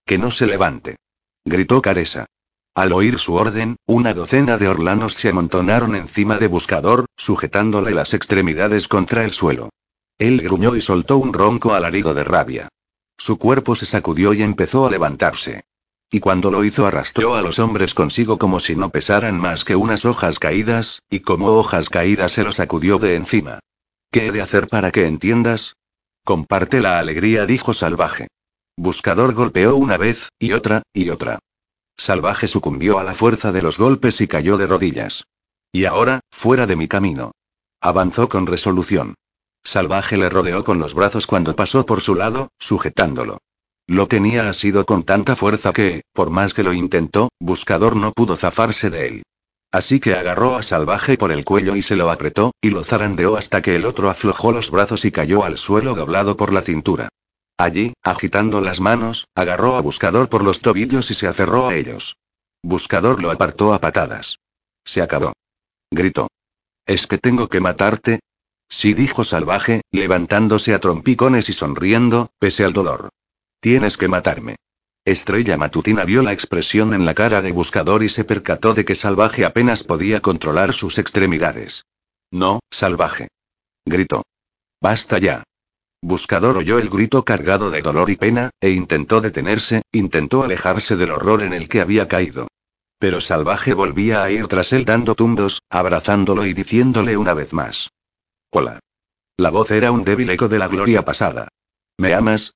[0.05, 0.97] Que no se levante.
[1.43, 2.27] Gritó Caresa.
[2.75, 8.13] Al oír su orden, una docena de orlanos se amontonaron encima de Buscador, sujetándole las
[8.13, 9.69] extremidades contra el suelo.
[10.17, 12.69] Él gruñó y soltó un ronco alarido de rabia.
[13.17, 15.63] Su cuerpo se sacudió y empezó a levantarse.
[16.11, 19.75] Y cuando lo hizo arrastró a los hombres consigo como si no pesaran más que
[19.75, 23.59] unas hojas caídas, y como hojas caídas se lo sacudió de encima.
[24.15, 25.75] ¿Qué he de hacer para que entiendas?
[26.23, 28.27] Comparte la alegría, dijo Salvaje.
[28.77, 31.39] Buscador golpeó una vez, y otra, y otra.
[31.97, 35.25] Salvaje sucumbió a la fuerza de los golpes y cayó de rodillas.
[35.73, 37.33] Y ahora, fuera de mi camino.
[37.81, 39.15] Avanzó con resolución.
[39.65, 43.39] Salvaje le rodeó con los brazos cuando pasó por su lado, sujetándolo.
[43.85, 48.37] Lo tenía asido con tanta fuerza que, por más que lo intentó, Buscador no pudo
[48.37, 49.23] zafarse de él.
[49.75, 53.35] Así que agarró a Salvaje por el cuello y se lo apretó, y lo zarandeó
[53.35, 57.09] hasta que el otro aflojó los brazos y cayó al suelo doblado por la cintura.
[57.57, 62.15] Allí, agitando las manos, agarró a Buscador por los tobillos y se aferró a ellos.
[62.63, 64.37] Buscador lo apartó a patadas.
[64.85, 65.33] Se acabó.
[65.91, 66.29] Gritó.
[66.85, 68.21] ¿Es que tengo que matarte?
[68.69, 73.09] Sí, dijo Salvaje, levantándose a trompicones y sonriendo, pese al dolor.
[73.59, 74.55] Tienes que matarme.
[75.05, 78.95] Estrella Matutina vio la expresión en la cara de Buscador y se percató de que
[78.95, 81.85] Salvaje apenas podía controlar sus extremidades.
[82.31, 83.27] No, Salvaje.
[83.85, 84.23] Gritó.
[84.81, 85.43] Basta ya.
[86.01, 91.11] Buscador oyó el grito cargado de dolor y pena, e intentó detenerse, intentó alejarse del
[91.11, 92.47] horror en el que había caído.
[92.97, 97.91] Pero Salvaje volvía a ir tras él dando tumbos, abrazándolo y diciéndole una vez más.
[98.49, 98.79] Hola.
[99.37, 101.47] La voz era un débil eco de la gloria pasada.
[101.97, 102.55] ¿Me amas?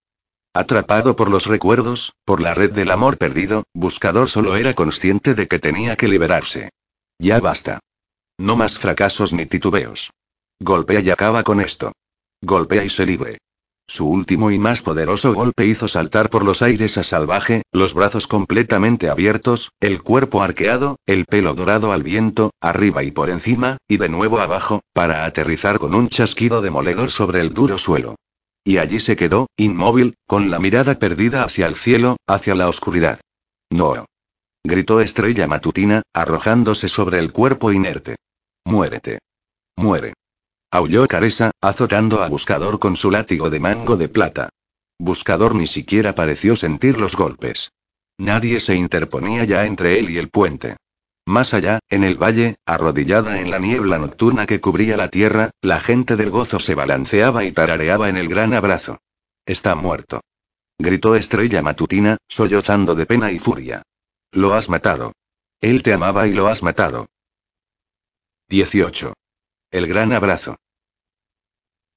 [0.54, 5.48] Atrapado por los recuerdos, por la red del amor perdido, Buscador solo era consciente de
[5.48, 6.70] que tenía que liberarse.
[7.20, 7.80] Ya basta.
[8.40, 10.12] No más fracasos ni titubeos.
[10.60, 11.92] Golpea y acaba con esto.
[12.42, 13.38] Golpea y se libre.
[13.88, 18.28] Su último y más poderoso golpe hizo saltar por los aires a Salvaje, los brazos
[18.28, 23.98] completamente abiertos, el cuerpo arqueado, el pelo dorado al viento, arriba y por encima, y
[23.98, 28.16] de nuevo abajo, para aterrizar con un chasquido demoledor sobre el duro suelo.
[28.70, 33.20] Y allí se quedó, inmóvil, con la mirada perdida hacia el cielo, hacia la oscuridad.
[33.72, 34.06] No.
[34.64, 38.18] Gritó Estrella Matutina, arrojándose sobre el cuerpo inerte.
[38.66, 39.18] Muérete.
[39.76, 40.14] Muere.
[40.70, 44.50] Aulló Caresa, azotando a Buscador con su látigo de mango de plata.
[45.00, 47.72] Buscador ni siquiera pareció sentir los golpes.
[48.20, 50.78] Nadie se interponía ya entre él y el puente.
[51.30, 55.80] Más allá, en el valle, arrodillada en la niebla nocturna que cubría la tierra, la
[55.80, 58.98] gente del gozo se balanceaba y tarareaba en el gran abrazo.
[59.46, 60.22] Está muerto.
[60.80, 63.84] Gritó Estrella Matutina, sollozando de pena y furia.
[64.32, 65.12] Lo has matado.
[65.62, 67.06] Él te amaba y lo has matado.
[68.48, 69.14] 18.
[69.70, 70.56] El gran abrazo.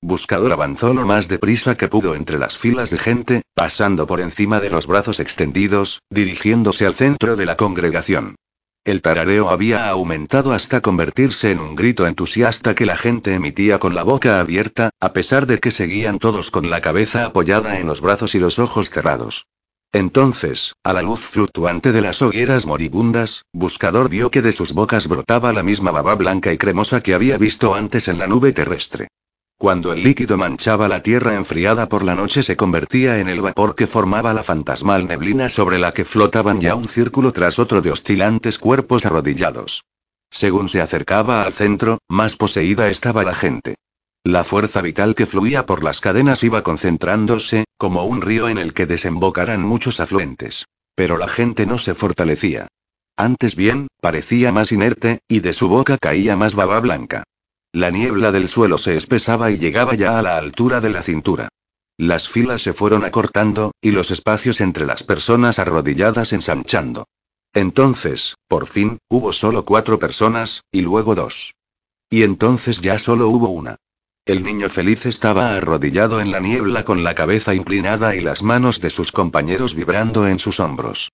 [0.02, 4.60] Buscador avanzó lo más deprisa que pudo entre las filas de gente, pasando por encima
[4.60, 8.36] de los brazos extendidos, dirigiéndose al centro de la congregación.
[8.84, 13.94] El tarareo había aumentado hasta convertirse en un grito entusiasta que la gente emitía con
[13.94, 18.00] la boca abierta, a pesar de que seguían todos con la cabeza apoyada en los
[18.00, 19.46] brazos y los ojos cerrados.
[19.92, 25.06] Entonces, a la luz fluctuante de las hogueras moribundas, Buscador vio que de sus bocas
[25.06, 29.06] brotaba la misma baba blanca y cremosa que había visto antes en la nube terrestre.
[29.62, 33.76] Cuando el líquido manchaba la tierra enfriada por la noche se convertía en el vapor
[33.76, 37.92] que formaba la fantasmal neblina sobre la que flotaban ya un círculo tras otro de
[37.92, 39.84] oscilantes cuerpos arrodillados.
[40.32, 43.76] Según se acercaba al centro, más poseída estaba la gente.
[44.24, 48.74] La fuerza vital que fluía por las cadenas iba concentrándose, como un río en el
[48.74, 50.66] que desembocaran muchos afluentes.
[50.96, 52.66] Pero la gente no se fortalecía.
[53.16, 57.22] Antes bien, parecía más inerte, y de su boca caía más baba blanca.
[57.72, 61.48] La niebla del suelo se espesaba y llegaba ya a la altura de la cintura.
[61.96, 67.06] Las filas se fueron acortando, y los espacios entre las personas arrodilladas ensanchando.
[67.54, 71.54] Entonces, por fin, hubo solo cuatro personas, y luego dos.
[72.10, 73.76] Y entonces ya solo hubo una.
[74.26, 78.80] El niño feliz estaba arrodillado en la niebla con la cabeza inclinada y las manos
[78.80, 81.10] de sus compañeros vibrando en sus hombros.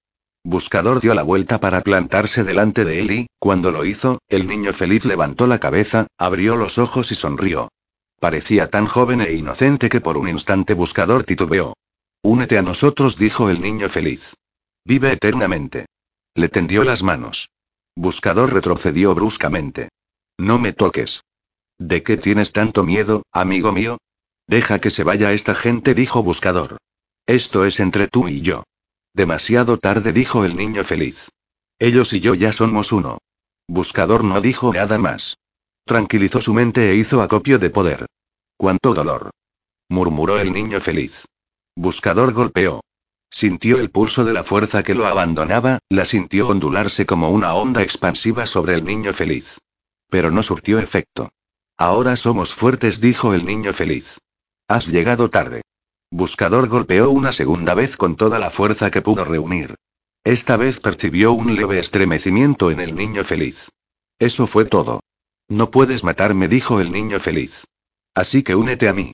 [0.49, 4.73] Buscador dio la vuelta para plantarse delante de él y, cuando lo hizo, el niño
[4.73, 7.69] feliz levantó la cabeza, abrió los ojos y sonrió.
[8.19, 11.75] Parecía tan joven e inocente que por un instante Buscador titubeó.
[12.23, 14.37] Únete a nosotros, dijo el niño feliz.
[14.87, 15.85] Vive eternamente.
[16.35, 17.51] Le tendió las manos.
[17.95, 19.91] Buscador retrocedió bruscamente.
[20.39, 21.25] No me toques.
[21.77, 23.99] ¿De qué tienes tanto miedo, amigo mío?
[24.47, 26.79] Deja que se vaya esta gente, dijo Buscador.
[27.27, 28.65] Esto es entre tú y yo.
[29.19, 31.31] Demasiado tarde, dijo el niño feliz.
[31.81, 33.19] Ellos y yo ya somos uno.
[33.67, 35.39] Buscador no dijo nada más.
[35.85, 38.07] Tranquilizó su mente e hizo acopio de poder.
[38.57, 39.31] ¡Cuánto dolor!
[39.89, 41.25] murmuró el niño feliz.
[41.75, 42.81] Buscador golpeó.
[43.29, 47.83] Sintió el pulso de la fuerza que lo abandonaba, la sintió ondularse como una onda
[47.83, 49.59] expansiva sobre el niño feliz.
[50.09, 51.31] Pero no surtió efecto.
[51.77, 54.19] Ahora somos fuertes, dijo el niño feliz.
[54.69, 55.63] Has llegado tarde.
[56.11, 59.75] Buscador golpeó una segunda vez con toda la fuerza que pudo reunir.
[60.25, 63.69] Esta vez percibió un leve estremecimiento en el niño feliz.
[64.19, 65.01] Eso fue todo.
[65.49, 67.65] No puedes matarme, dijo el niño feliz.
[68.15, 69.13] Así que únete a mí.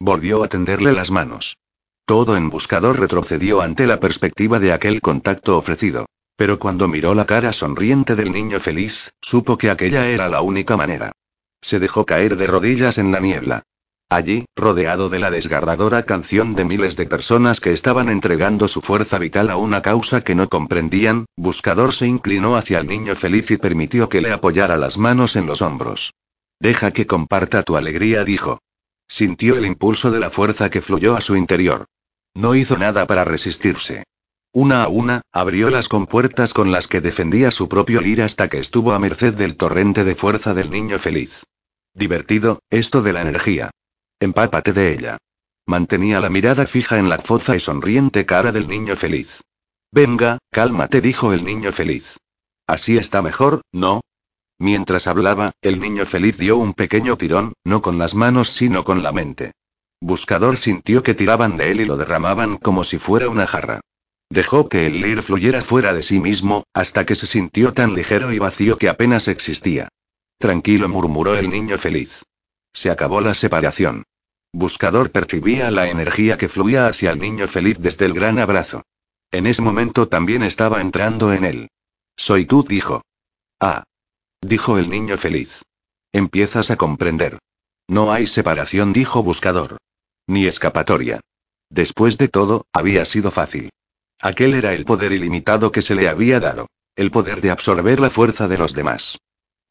[0.00, 1.56] Volvió a tenderle las manos.
[2.04, 6.06] Todo en buscador retrocedió ante la perspectiva de aquel contacto ofrecido.
[6.36, 10.76] Pero cuando miró la cara sonriente del niño feliz, supo que aquella era la única
[10.76, 11.12] manera.
[11.60, 13.62] Se dejó caer de rodillas en la niebla.
[14.08, 19.18] Allí, rodeado de la desgarradora canción de miles de personas que estaban entregando su fuerza
[19.18, 23.56] vital a una causa que no comprendían, Buscador se inclinó hacia el niño feliz y
[23.56, 26.12] permitió que le apoyara las manos en los hombros.
[26.60, 28.60] Deja que comparta tu alegría, dijo.
[29.08, 31.86] Sintió el impulso de la fuerza que fluyó a su interior.
[32.32, 34.04] No hizo nada para resistirse.
[34.52, 38.58] Una a una, abrió las compuertas con las que defendía su propio lir hasta que
[38.58, 41.42] estuvo a merced del torrente de fuerza del niño feliz.
[41.92, 43.70] Divertido, esto de la energía.
[44.18, 45.18] Empápate de ella.
[45.66, 49.42] Mantenía la mirada fija en la foza y sonriente cara del niño feliz.
[49.92, 52.16] Venga, cálmate, dijo el niño feliz.
[52.66, 54.00] Así está mejor, ¿no?
[54.58, 59.02] Mientras hablaba, el niño feliz dio un pequeño tirón, no con las manos sino con
[59.02, 59.52] la mente.
[60.00, 63.80] Buscador sintió que tiraban de él y lo derramaban como si fuera una jarra.
[64.30, 68.32] Dejó que el lir fluyera fuera de sí mismo, hasta que se sintió tan ligero
[68.32, 69.88] y vacío que apenas existía.
[70.38, 72.22] Tranquilo, murmuró el niño feliz.
[72.76, 74.02] Se acabó la separación.
[74.52, 78.82] Buscador percibía la energía que fluía hacia el niño feliz desde el gran abrazo.
[79.30, 81.68] En ese momento también estaba entrando en él.
[82.16, 83.00] Soy tú, dijo.
[83.60, 83.84] Ah.
[84.42, 85.62] Dijo el niño feliz.
[86.12, 87.38] Empiezas a comprender.
[87.88, 89.78] No hay separación, dijo Buscador.
[90.26, 91.20] Ni escapatoria.
[91.70, 93.70] Después de todo, había sido fácil.
[94.20, 96.66] Aquel era el poder ilimitado que se le había dado.
[96.94, 99.16] El poder de absorber la fuerza de los demás.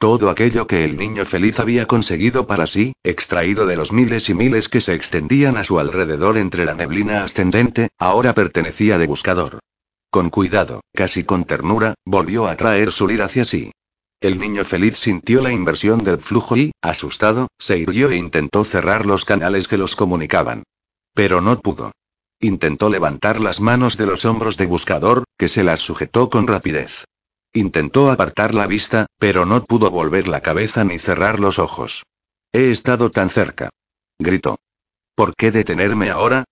[0.05, 4.35] Todo aquello que el niño feliz había conseguido para sí, extraído de los miles y
[4.35, 9.57] miles que se extendían a su alrededor entre la neblina ascendente, ahora pertenecía de buscador.
[10.11, 13.71] Con cuidado, casi con ternura, volvió a traer su lir hacia sí.
[14.21, 19.07] El niño feliz sintió la inversión del flujo y, asustado, se irguió e intentó cerrar
[19.07, 20.65] los canales que los comunicaban.
[21.15, 21.93] Pero no pudo.
[22.39, 27.05] Intentó levantar las manos de los hombros de buscador, que se las sujetó con rapidez.
[27.55, 32.03] Intentó apartar la vista, pero no pudo volver la cabeza ni cerrar los ojos.
[32.51, 33.69] He estado tan cerca.
[34.19, 34.57] Gritó.
[35.15, 36.43] ¿Por qué detenerme ahora?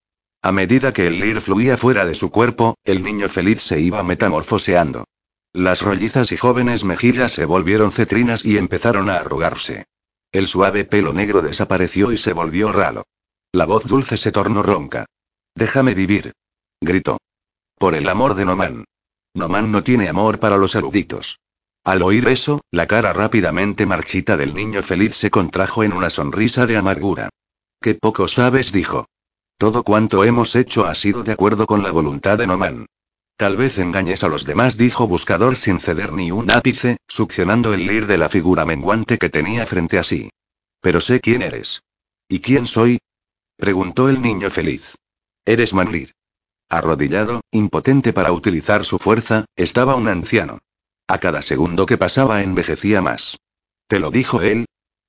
[0.41, 4.01] A medida que el lir fluía fuera de su cuerpo, el niño feliz se iba
[4.01, 5.03] metamorfoseando.
[5.51, 9.83] Las rollizas y jóvenes mejillas se volvieron cetrinas y empezaron a arrugarse.
[10.31, 13.03] El suave pelo negro desapareció y se volvió ralo.
[13.51, 15.05] La voz dulce se tornó ronca.
[15.53, 16.31] Déjame vivir.
[16.79, 17.17] Gritó.
[17.77, 18.85] Por el amor de Noman.
[19.33, 21.39] Noman no tiene amor para los eruditos.
[21.83, 26.65] Al oír eso, la cara rápidamente marchita del niño feliz se contrajo en una sonrisa
[26.65, 27.29] de amargura.
[27.81, 29.07] Qué poco sabes, dijo.
[29.57, 32.85] Todo cuanto hemos hecho ha sido de acuerdo con la voluntad de Noman.
[33.35, 37.87] Tal vez engañes a los demás, dijo Buscador sin ceder ni un ápice, succionando el
[37.87, 40.29] lir de la figura menguante que tenía frente a sí.
[40.79, 41.81] Pero sé quién eres.
[42.27, 42.99] ¿Y quién soy?
[43.57, 44.95] preguntó el niño feliz.
[45.45, 46.13] Eres Manlir.
[46.69, 50.59] Arrodillado, impotente para utilizar su fuerza, estaba un anciano.
[51.07, 53.37] A cada segundo que pasaba envejecía más.
[53.87, 54.65] ¿Te lo dijo él?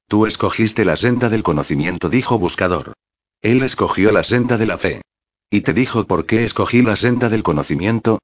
[0.09, 2.93] Tú escogiste la senda del conocimiento, dijo Buscador.
[3.41, 5.03] Él escogió la senda de la fe.
[5.51, 8.19] ¿Y te dijo por qué escogí la senda del conocimiento?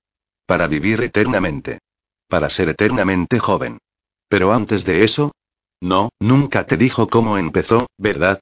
[0.46, 1.78] Para vivir eternamente.
[2.28, 3.78] Para ser eternamente joven.
[4.28, 5.32] Pero antes de eso?
[5.80, 8.40] No, nunca te dijo cómo empezó, ¿verdad?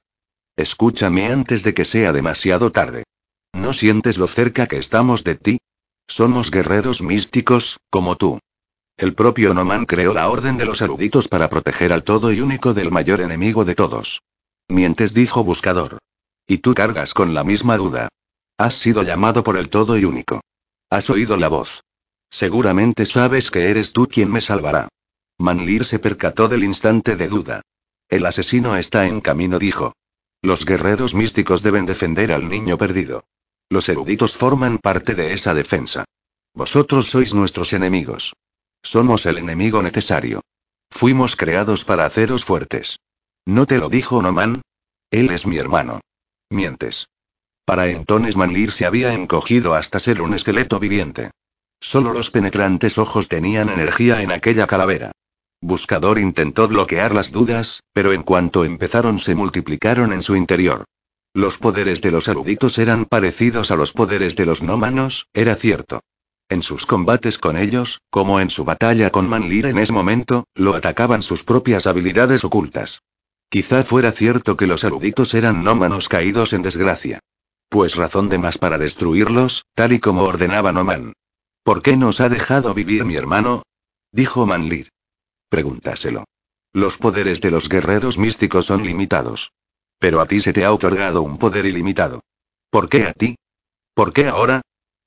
[0.57, 3.03] Escúchame antes de que sea demasiado tarde.
[3.53, 5.59] ¿No sientes lo cerca que estamos de ti?
[6.07, 8.39] Somos guerreros místicos, como tú.
[8.97, 12.73] El propio Noman creó la Orden de los Eruditos para proteger al todo y único
[12.73, 14.21] del mayor enemigo de todos.
[14.67, 15.99] Mientes, dijo Buscador.
[16.47, 18.09] Y tú cargas con la misma duda.
[18.57, 20.41] Has sido llamado por el todo y único.
[20.89, 21.81] Has oído la voz.
[22.29, 24.89] Seguramente sabes que eres tú quien me salvará.
[25.37, 27.61] Manlir se percató del instante de duda.
[28.09, 29.93] El asesino está en camino, dijo.
[30.41, 33.23] Los guerreros místicos deben defender al niño perdido.
[33.69, 36.05] Los eruditos forman parte de esa defensa.
[36.55, 38.33] Vosotros sois nuestros enemigos.
[38.81, 40.41] Somos el enemigo necesario.
[40.89, 42.97] Fuimos creados para haceros fuertes.
[43.45, 44.61] ¿No te lo dijo Noman?
[45.11, 46.01] Él es mi hermano.
[46.49, 47.07] Mientes.
[47.65, 51.29] Para entonces Manlir se había encogido hasta ser un esqueleto viviente.
[51.79, 55.11] Solo los penetrantes ojos tenían energía en aquella calavera.
[55.61, 60.85] Buscador intentó bloquear las dudas, pero en cuanto empezaron se multiplicaron en su interior.
[61.33, 66.01] Los poderes de los eruditos eran parecidos a los poderes de los nómanos, era cierto.
[66.49, 70.73] En sus combates con ellos, como en su batalla con Manlir en ese momento, lo
[70.73, 73.03] atacaban sus propias habilidades ocultas.
[73.49, 77.19] Quizá fuera cierto que los eruditos eran nómanos caídos en desgracia.
[77.69, 81.13] Pues razón de más para destruirlos, tal y como ordenaba Noman.
[81.61, 83.61] ¿Por qué nos ha dejado vivir mi hermano?
[84.11, 84.89] Dijo Manlir.
[85.49, 86.25] Pregúntaselo.
[86.73, 89.51] Los poderes de los guerreros místicos son limitados.
[89.99, 92.21] Pero a ti se te ha otorgado un poder ilimitado.
[92.69, 93.35] ¿Por qué a ti?
[93.93, 94.61] ¿Por qué ahora?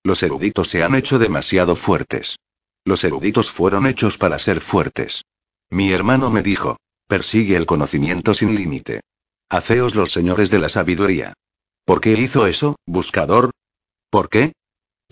[0.04, 2.36] Los eruditos se han hecho demasiado fuertes.
[2.84, 5.22] Los eruditos fueron hechos para ser fuertes.
[5.70, 6.76] Mi hermano me dijo,
[7.06, 9.00] persigue el conocimiento sin límite.
[9.48, 11.34] Haceos los señores de la sabiduría.
[11.84, 13.50] ¿Por qué hizo eso, buscador?
[14.10, 14.52] ¿Por qué?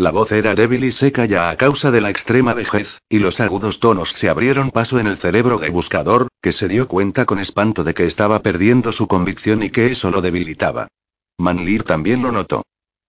[0.01, 3.39] La voz era débil y seca ya a causa de la extrema vejez, y los
[3.39, 7.39] agudos tonos se abrieron paso en el cerebro de buscador, que se dio cuenta con
[7.39, 10.89] espanto de que estaba perdiendo su convicción y que eso lo debilitaba.
[11.37, 12.63] Manlir también lo notó.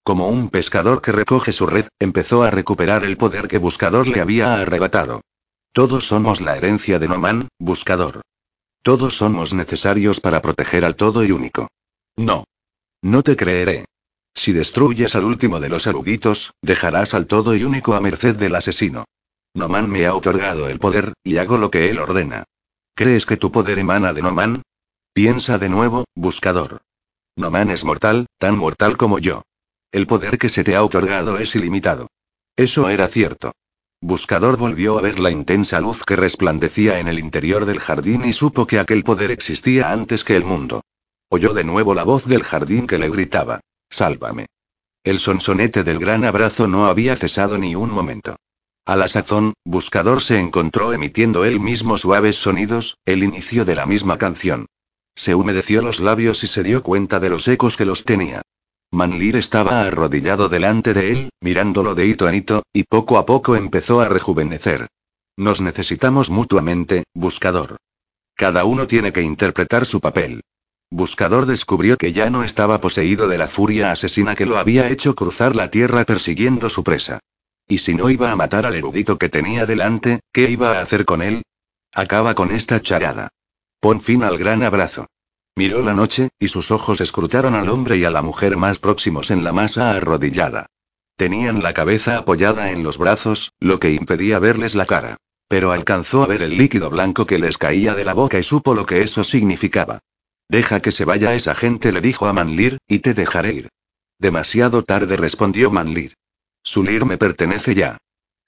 [0.03, 4.19] Como un pescador que recoge su red, empezó a recuperar el poder que Buscador le
[4.19, 5.21] había arrebatado.
[5.71, 8.19] Todos somos la herencia de Noman, Buscador.
[8.81, 11.69] Todos somos necesarios para proteger al todo y único.
[12.17, 12.43] No.
[13.01, 13.85] No te creeré.
[14.33, 18.55] Si destruyes al último de los eruditos, dejarás al todo y único a merced del
[18.55, 19.05] asesino.
[19.53, 22.45] Noman me ha otorgado el poder, y hago lo que él ordena.
[22.95, 24.61] ¿Crees que tu poder emana de Noman?
[25.13, 26.81] Piensa de nuevo, buscador.
[27.35, 29.43] Noman es mortal, tan mortal como yo.
[29.91, 32.07] El poder que se te ha otorgado es ilimitado.
[32.55, 33.51] Eso era cierto.
[33.99, 38.33] Buscador volvió a ver la intensa luz que resplandecía en el interior del jardín y
[38.33, 40.81] supo que aquel poder existía antes que el mundo.
[41.29, 43.59] Oyó de nuevo la voz del jardín que le gritaba.
[43.91, 44.47] Sálvame.
[45.03, 48.37] El sonsonete del gran abrazo no había cesado ni un momento.
[48.85, 53.85] A la sazón, Buscador se encontró emitiendo él mismo suaves sonidos, el inicio de la
[53.85, 54.65] misma canción.
[55.13, 58.41] Se humedeció los labios y se dio cuenta de los ecos que los tenía.
[58.91, 63.55] Manlir estaba arrodillado delante de él, mirándolo de hito en hito, y poco a poco
[63.55, 64.87] empezó a rejuvenecer.
[65.37, 67.77] Nos necesitamos mutuamente, buscador.
[68.35, 70.41] Cada uno tiene que interpretar su papel.
[70.93, 75.15] Buscador descubrió que ya no estaba poseído de la furia asesina que lo había hecho
[75.15, 77.21] cruzar la tierra persiguiendo su presa.
[77.65, 81.05] ¿Y si no iba a matar al erudito que tenía delante, qué iba a hacer
[81.05, 81.43] con él?
[81.93, 83.29] Acaba con esta charada.
[83.79, 85.07] Pon fin al gran abrazo.
[85.55, 89.31] Miró la noche, y sus ojos escrutaron al hombre y a la mujer más próximos
[89.31, 90.65] en la masa arrodillada.
[91.15, 95.15] Tenían la cabeza apoyada en los brazos, lo que impedía verles la cara.
[95.47, 98.75] Pero alcanzó a ver el líquido blanco que les caía de la boca y supo
[98.75, 99.99] lo que eso significaba.
[100.51, 103.69] Deja que se vaya esa gente, le dijo a Manlir, y te dejaré ir.
[104.19, 106.15] Demasiado tarde respondió Manlir.
[106.61, 107.97] Sulir me pertenece ya.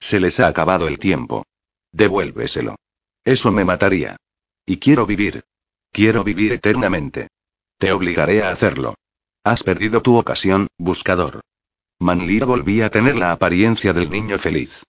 [0.00, 1.44] Se les ha acabado el tiempo.
[1.92, 2.76] Devuélveselo.
[3.24, 4.18] Eso me mataría.
[4.66, 5.44] Y quiero vivir.
[5.92, 7.28] Quiero vivir eternamente.
[7.78, 8.96] Te obligaré a hacerlo.
[9.42, 11.40] Has perdido tu ocasión, buscador.
[11.98, 14.82] Manlir volvía a tener la apariencia del niño feliz.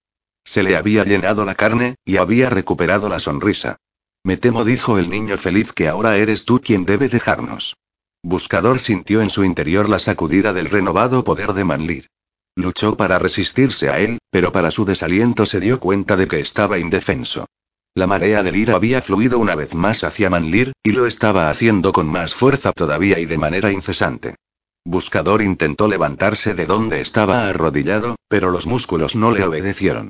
[0.43, 3.77] Se le había llenado la carne, y había recuperado la sonrisa.
[4.25, 7.77] Me temo, dijo el niño feliz, que ahora eres tú quien debe dejarnos.
[8.23, 12.07] Buscador sintió en su interior la sacudida del renovado poder de Manlir.
[12.55, 16.79] Luchó para resistirse a él, pero para su desaliento se dio cuenta de que estaba
[16.79, 17.45] indefenso.
[17.93, 21.93] La marea del ira había fluido una vez más hacia Manlir, y lo estaba haciendo
[21.93, 24.37] con más fuerza todavía y de manera incesante.
[24.83, 30.09] Buscador intentó levantarse de donde estaba arrodillado, pero los músculos no le obedecieron.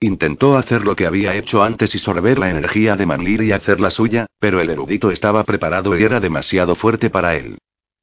[0.00, 3.80] Intentó hacer lo que había hecho antes y sorber la energía de Manlir y hacer
[3.80, 7.58] la suya, pero el erudito estaba preparado y era demasiado fuerte para él.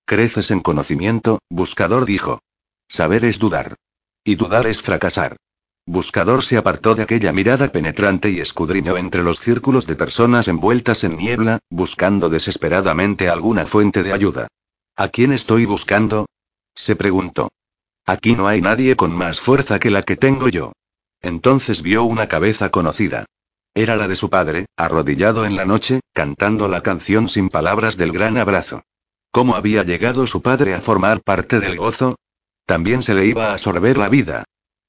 [0.06, 2.40] Creces en conocimiento, buscador dijo.
[2.88, 3.76] Saber es dudar.
[4.24, 5.38] Y dudar es fracasar.
[5.86, 11.04] Buscador se apartó de aquella mirada penetrante y escudriñó entre los círculos de personas envueltas
[11.04, 14.48] en niebla, buscando desesperadamente alguna fuente de ayuda.
[14.96, 16.26] ¿A quién estoy buscando?
[16.74, 17.50] se preguntó.
[18.06, 20.72] Aquí no hay nadie con más fuerza que la que tengo yo.
[21.24, 23.26] Entonces vio una cabeza conocida.
[23.74, 28.12] Era la de su padre, arrodillado en la noche, cantando la canción sin palabras del
[28.12, 28.84] gran abrazo.
[29.32, 32.18] ¿Cómo había llegado su padre a formar parte del gozo?
[32.68, 34.44] También se le iba a sorber la vida,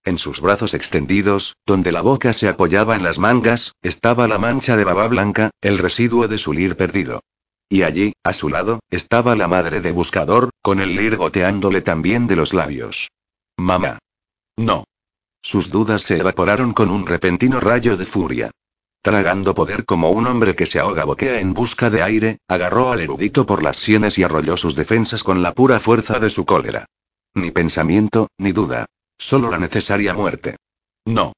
[0.04, 4.76] en sus brazos extendidos, donde la boca se apoyaba en las mangas, estaba la mancha
[4.76, 7.20] de baba blanca, el residuo de su lir perdido.
[7.70, 12.26] Y allí, a su lado, estaba la madre de Buscador, con el lir goteándole también
[12.26, 13.08] de los labios.
[13.56, 13.98] Mamá.
[14.56, 14.84] No.
[15.44, 18.50] Sus dudas se evaporaron con un repentino rayo de furia.
[19.02, 23.02] Tragando poder como un hombre que se ahoga boquea en busca de aire, agarró al
[23.02, 26.86] erudito por las sienes y arrolló sus defensas con la pura fuerza de su cólera.
[27.34, 28.86] Ni pensamiento, ni duda.
[29.18, 30.56] Solo la necesaria muerte.
[31.04, 31.34] No.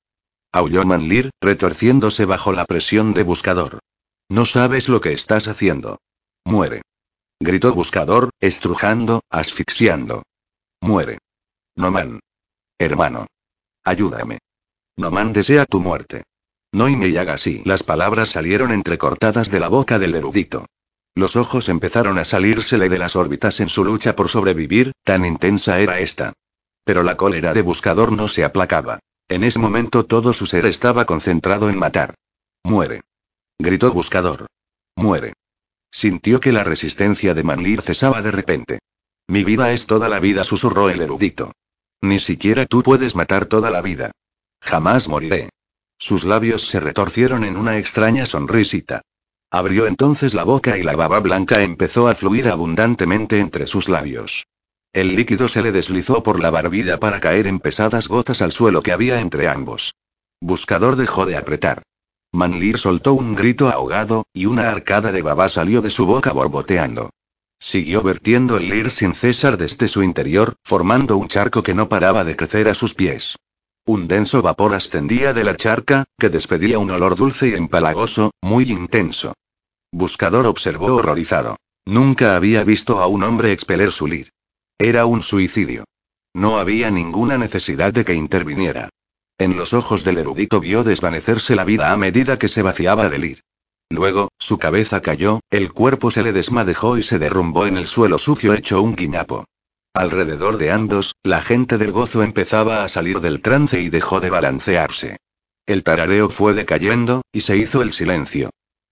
[0.52, 3.80] Aulló Manlir, retorciéndose bajo la presión de Buscador.
[4.28, 5.98] No sabes lo que estás haciendo.
[6.44, 6.82] Muere.
[7.40, 10.22] Gritó Buscador, estrujando, asfixiando.
[10.80, 11.18] Muere.
[11.74, 12.20] Noman.
[12.78, 13.26] Hermano.
[13.87, 14.39] Ayúdame.
[14.97, 16.24] Noman desea tu muerte.
[16.72, 17.62] No y así.
[17.64, 20.66] Las palabras salieron entrecortadas de la boca del erudito.
[21.14, 25.78] Los ojos empezaron a salírsele de las órbitas en su lucha por sobrevivir, tan intensa
[25.78, 26.32] era esta.
[26.82, 28.99] Pero la cólera de Buscador no se aplacaba.
[29.28, 32.16] En ese momento todo su ser estaba concentrado en matar.
[32.64, 33.03] Muere.
[33.57, 34.49] Gritó Buscador.
[34.97, 35.34] Muere.
[35.93, 38.78] Sintió que la resistencia de Manlir cesaba de repente.
[39.28, 41.53] Mi vida es toda la vida, susurró el erudito.
[42.03, 44.12] Ni siquiera tú puedes matar toda la vida.
[44.61, 45.51] Jamás moriré.
[45.99, 49.03] Sus labios se retorcieron en una extraña sonrisita.
[49.51, 54.47] Abrió entonces la boca y la baba blanca empezó a fluir abundantemente entre sus labios.
[54.92, 58.82] El líquido se le deslizó por la barbilla para caer en pesadas gotas al suelo
[58.82, 59.94] que había entre ambos.
[60.40, 61.82] Buscador dejó de apretar.
[62.32, 67.11] Manlir soltó un grito ahogado, y una arcada de baba salió de su boca borboteando.
[67.59, 72.24] Siguió vertiendo el lir sin cesar desde su interior, formando un charco que no paraba
[72.24, 73.36] de crecer a sus pies.
[73.86, 78.64] Un denso vapor ascendía de la charca, que despedía un olor dulce y empalagoso, muy
[78.64, 79.34] intenso.
[79.92, 81.57] Buscador observó horrorizado.
[81.86, 84.32] Nunca había visto a un hombre expeler su lir.
[84.78, 85.84] Era un suicidio.
[86.34, 88.90] No había ninguna necesidad de que interviniera.
[89.38, 93.20] En los ojos del erudito vio desvanecerse la vida a medida que se vaciaba del
[93.22, 93.42] lir.
[93.91, 98.18] Luego, su cabeza cayó, el cuerpo se le desmadejó y se derrumbó en el suelo
[98.18, 99.45] sucio hecho un guiñapo.
[99.95, 104.30] Alrededor de ambos, la gente del gozo empezaba a salir del trance y dejó de
[104.30, 105.16] balancearse.
[105.66, 108.51] El tarareo fue decayendo, y se hizo el silencio.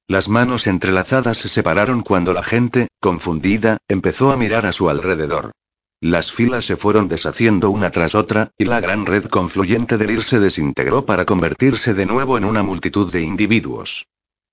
[0.08, 5.52] Las manos entrelazadas se separaron cuando la gente, confundida, empezó a mirar a su alrededor.
[6.00, 10.22] Las filas se fueron deshaciendo una tras otra, y la gran red confluyente del ir
[10.22, 14.06] se desintegró para convertirse de nuevo en una multitud de individuos.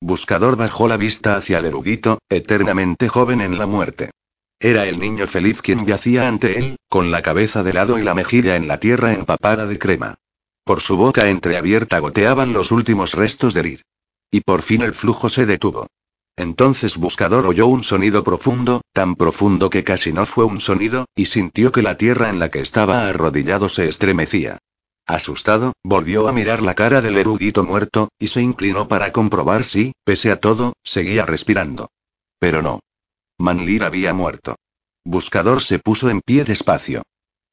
[0.04, 4.10] Buscador bajó la vista hacia el erudito, eternamente joven en la muerte.
[4.60, 8.16] Era el niño feliz quien yacía ante él, con la cabeza de lado y la
[8.16, 10.16] mejilla en la tierra empapada de crema.
[10.64, 13.82] Por su boca entreabierta goteaban los últimos restos del ir.
[14.32, 15.86] Y por fin el flujo se detuvo.
[16.36, 21.26] Entonces Buscador oyó un sonido profundo, tan profundo que casi no fue un sonido, y
[21.26, 24.58] sintió que la tierra en la que estaba arrodillado se estremecía.
[25.08, 29.94] Asustado, volvió a mirar la cara del erudito muerto, y se inclinó para comprobar si,
[30.04, 31.90] pese a todo, seguía respirando.
[32.40, 32.80] Pero no.
[33.38, 34.56] Manlir había muerto.
[35.04, 37.04] Buscador se puso en pie despacio.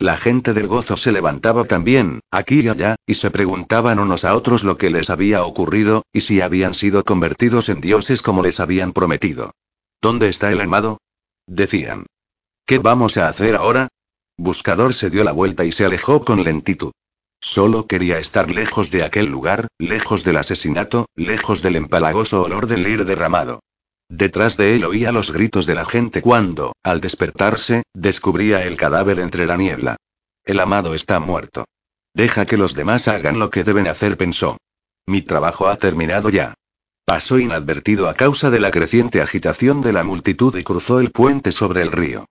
[0.01, 4.37] La gente del gozo se levantaba también, aquí y allá, y se preguntaban unos a
[4.37, 8.61] otros lo que les había ocurrido, y si habían sido convertidos en dioses como les
[8.61, 9.51] habían prometido.
[10.01, 10.99] ¿Dónde está el amado?
[11.49, 12.07] Decían.
[12.65, 13.89] ¿Qué vamos a hacer ahora?
[14.37, 16.93] Buscador se dio la vuelta y se alejó con lentitud.
[17.41, 22.83] Solo quería estar lejos de aquel lugar, lejos del asesinato, lejos del empalagoso olor del
[22.83, 23.61] lir derramado.
[24.09, 29.21] Detrás de él oía los gritos de la gente cuando, al despertarse, descubría el cadáver
[29.21, 29.97] entre la niebla.
[30.45, 31.67] El amado está muerto.
[32.15, 34.57] Deja que los demás hagan lo que deben hacer, pensó.
[35.07, 36.55] Mi trabajo ha terminado ya.
[37.05, 41.53] Pasó inadvertido a causa de la creciente agitación de la multitud y cruzó el puente
[41.53, 42.27] sobre el río.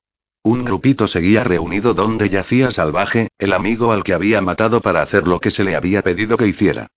[0.47, 5.27] Un grupito seguía reunido donde yacía Salvaje, el amigo al que había matado para hacer
[5.27, 6.87] lo que se le había pedido que hiciera.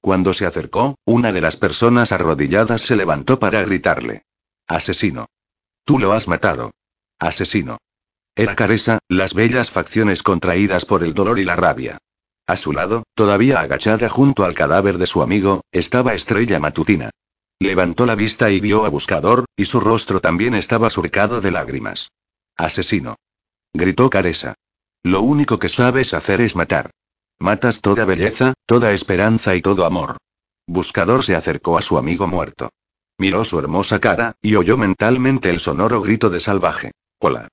[0.00, 4.26] Cuando se acercó, una de las personas arrodilladas se levantó para gritarle.
[4.68, 5.26] Asesino.
[5.84, 6.70] Tú lo has matado.
[7.18, 7.78] Asesino.
[8.36, 11.98] Era Caresa, las bellas facciones contraídas por el dolor y la rabia.
[12.46, 17.10] A su lado, todavía agachada junto al cadáver de su amigo, estaba Estrella Matutina.
[17.58, 22.12] Levantó la vista y vio a Buscador, y su rostro también estaba surcado de lágrimas.
[22.64, 23.16] Asesino.
[23.72, 24.54] Gritó Caresa.
[25.02, 26.90] Lo único que sabes hacer es matar.
[27.38, 30.18] Matas toda belleza, toda esperanza y todo amor.
[30.66, 32.70] Buscador se acercó a su amigo muerto.
[33.18, 36.92] Miró su hermosa cara, y oyó mentalmente el sonoro grito de salvaje.
[37.18, 37.48] Hola.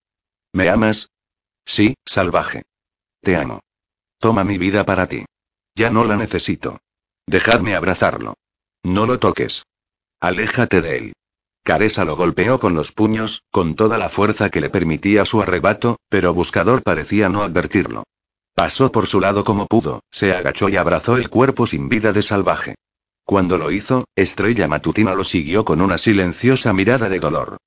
[0.53, 1.09] ¿Me amas?
[1.65, 2.63] Sí, salvaje.
[3.21, 3.59] Te amo.
[4.19, 5.25] Toma mi vida para ti.
[5.75, 6.79] Ya no la necesito.
[7.27, 8.35] Dejadme abrazarlo.
[8.83, 9.63] No lo toques.
[10.19, 11.13] Aléjate de él.
[11.67, 15.97] Caresa lo golpeó con los puños, con toda la fuerza que le permitía su arrebato,
[16.07, 18.05] pero Buscador parecía no advertirlo.
[18.55, 22.21] Pasó por su lado como pudo, se agachó y abrazó el cuerpo sin vida de
[22.21, 22.75] salvaje.
[23.25, 27.57] Cuando lo hizo, Estrella Matutina lo siguió con una silenciosa mirada de dolor.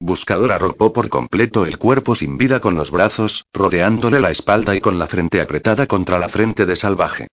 [0.00, 4.80] Buscador arropó por completo el cuerpo sin vida con los brazos, rodeándole la espalda y
[4.80, 7.28] con la frente apretada contra la frente de salvaje.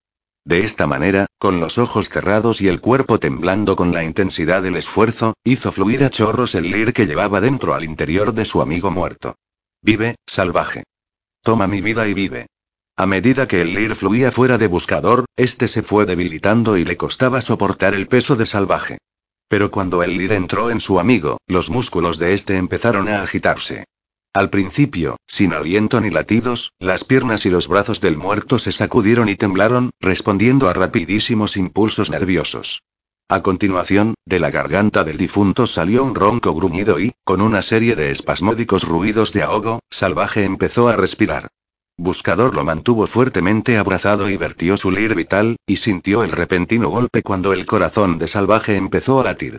[0.48, 4.76] De esta manera, con los ojos cerrados y el cuerpo temblando con la intensidad del
[4.76, 8.90] esfuerzo, hizo fluir a chorros el lir que llevaba dentro al interior de su amigo
[8.90, 9.36] muerto.
[9.82, 10.84] Vive, salvaje.
[11.42, 12.46] Toma mi vida y vive.
[12.96, 16.96] A medida que el lir fluía fuera de buscador, este se fue debilitando y le
[16.96, 18.96] costaba soportar el peso de salvaje.
[19.48, 23.84] Pero cuando el lir entró en su amigo, los músculos de este empezaron a agitarse.
[24.38, 29.28] Al principio, sin aliento ni latidos, las piernas y los brazos del muerto se sacudieron
[29.28, 32.84] y temblaron, respondiendo a rapidísimos impulsos nerviosos.
[33.28, 37.96] A continuación, de la garganta del difunto salió un ronco gruñido y, con una serie
[37.96, 41.48] de espasmódicos ruidos de ahogo, Salvaje empezó a respirar.
[41.96, 47.24] Buscador lo mantuvo fuertemente abrazado y vertió su lir vital, y sintió el repentino golpe
[47.24, 49.58] cuando el corazón de Salvaje empezó a latir.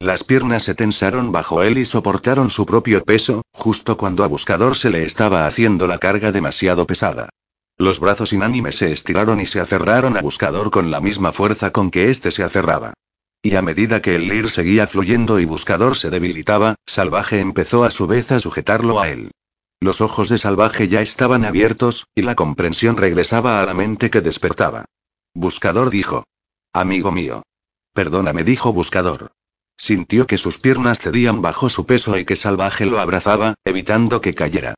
[0.00, 4.74] Las piernas se tensaron bajo él y soportaron su propio peso, justo cuando a Buscador
[4.74, 7.28] se le estaba haciendo la carga demasiado pesada.
[7.76, 11.90] Los brazos inánimes se estiraron y se aferraron a Buscador con la misma fuerza con
[11.90, 12.94] que éste se aferraba.
[13.42, 17.90] Y a medida que el Lir seguía fluyendo y Buscador se debilitaba, Salvaje empezó a
[17.90, 19.32] su vez a sujetarlo a él.
[19.80, 24.22] Los ojos de Salvaje ya estaban abiertos, y la comprensión regresaba a la mente que
[24.22, 24.86] despertaba.
[25.34, 26.24] Buscador dijo.
[26.72, 27.42] Amigo mío.
[27.92, 29.32] Perdóname, dijo Buscador.
[29.80, 34.34] Sintió que sus piernas cedían bajo su peso y que Salvaje lo abrazaba, evitando que
[34.34, 34.74] cayera.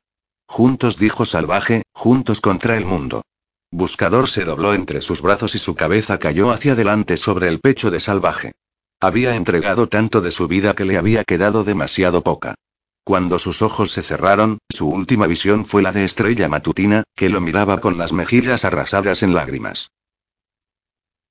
[0.47, 3.21] Juntos, dijo Salvaje, juntos contra el mundo.
[3.69, 7.91] Buscador se dobló entre sus brazos y su cabeza cayó hacia adelante sobre el pecho
[7.91, 8.53] de Salvaje.
[9.01, 12.55] Había entregado tanto de su vida que le había quedado demasiado poca.
[13.03, 17.41] Cuando sus ojos se cerraron, su última visión fue la de Estrella Matutina, que lo
[17.41, 19.91] miraba con las mejillas arrasadas en lágrimas.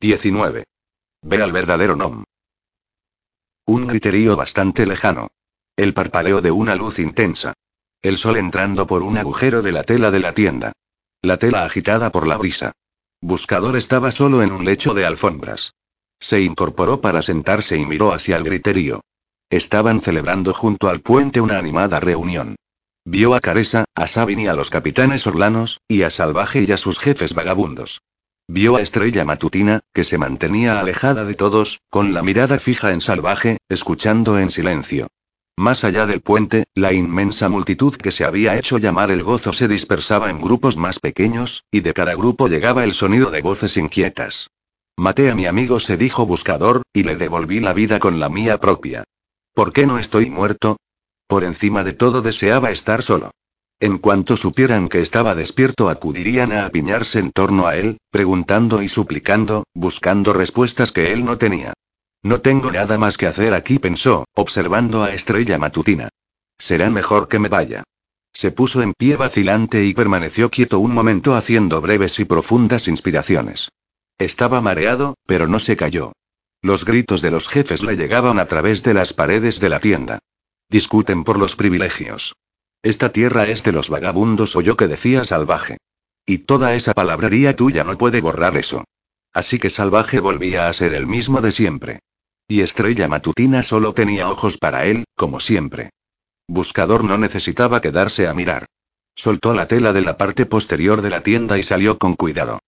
[0.01, 0.64] 19.
[1.23, 2.25] Ve al verdadero Nom.
[3.65, 5.31] Un griterío bastante lejano.
[5.77, 7.55] El parpadeo de una luz intensa.
[8.03, 10.73] El sol entrando por un agujero de la tela de la tienda.
[11.23, 12.73] La tela agitada por la brisa.
[13.21, 15.75] Buscador estaba solo en un lecho de alfombras.
[16.19, 19.03] Se incorporó para sentarse y miró hacia el griterío.
[19.49, 22.57] Estaban celebrando junto al puente una animada reunión.
[23.05, 26.79] Vio a Caresa, a Sabin y a los capitanes orlanos, y a Salvaje y a
[26.79, 28.03] sus jefes vagabundos.
[28.49, 33.01] Vio a Estrella Matutina, que se mantenía alejada de todos, con la mirada fija en
[33.01, 35.09] Salvaje, escuchando en silencio.
[35.57, 39.68] Más allá del puente, la inmensa multitud que se había hecho llamar el gozo se
[39.68, 44.51] dispersaba en grupos más pequeños, y de cada grupo llegaba el sonido de voces inquietas.
[44.97, 48.59] Maté a mi amigo, se dijo buscador, y le devolví la vida con la mía
[48.59, 49.05] propia.
[49.55, 50.78] ¿Por qué no estoy muerto?
[51.26, 53.30] Por encima de todo deseaba estar solo.
[53.83, 58.89] En cuanto supieran que estaba despierto acudirían a apiñarse en torno a él, preguntando y
[58.89, 61.72] suplicando, buscando respuestas que él no tenía.
[62.22, 66.11] No tengo nada más que hacer aquí, pensó, observando a Estrella Matutina.
[66.59, 67.83] Será mejor que me vaya.
[68.33, 73.68] Se puso en pie vacilante y permaneció quieto un momento haciendo breves y profundas inspiraciones.
[74.16, 76.12] Estaba mareado, pero no se cayó.
[76.61, 80.20] Los gritos de los jefes le llegaban a través de las paredes de la tienda.
[80.68, 82.37] Discuten por los privilegios.
[82.83, 85.78] Esta tierra es de los vagabundos, oyó que decía salvaje.
[86.26, 88.85] Y toda esa palabrería tuya no puede borrar eso.
[89.33, 92.01] Así que salvaje volvía a ser el mismo de siempre.
[92.49, 95.91] Y estrella matutina solo tenía ojos para él, como siempre.
[96.49, 98.66] Buscador no necesitaba quedarse a mirar.
[99.14, 102.59] Soltó la tela de la parte posterior de la tienda y salió con cuidado.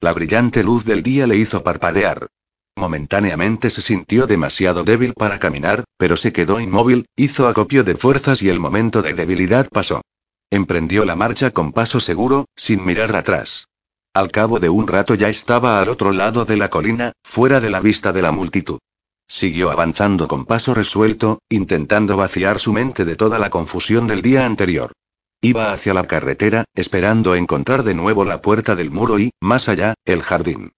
[0.00, 2.28] La brillante luz del día le hizo parpadear.
[2.76, 8.42] Momentáneamente se sintió demasiado débil para caminar, pero se quedó inmóvil, hizo acopio de fuerzas
[8.42, 10.02] y el momento de debilidad pasó.
[10.50, 13.68] Emprendió la marcha con paso seguro, sin mirar atrás.
[14.12, 17.70] Al cabo de un rato ya estaba al otro lado de la colina, fuera de
[17.70, 18.78] la vista de la multitud.
[19.26, 24.46] Siguió avanzando con paso resuelto, intentando vaciar su mente de toda la confusión del día
[24.46, 24.92] anterior.
[25.40, 29.94] Iba hacia la carretera, esperando encontrar de nuevo la puerta del muro y, más allá,
[30.04, 30.72] el jardín.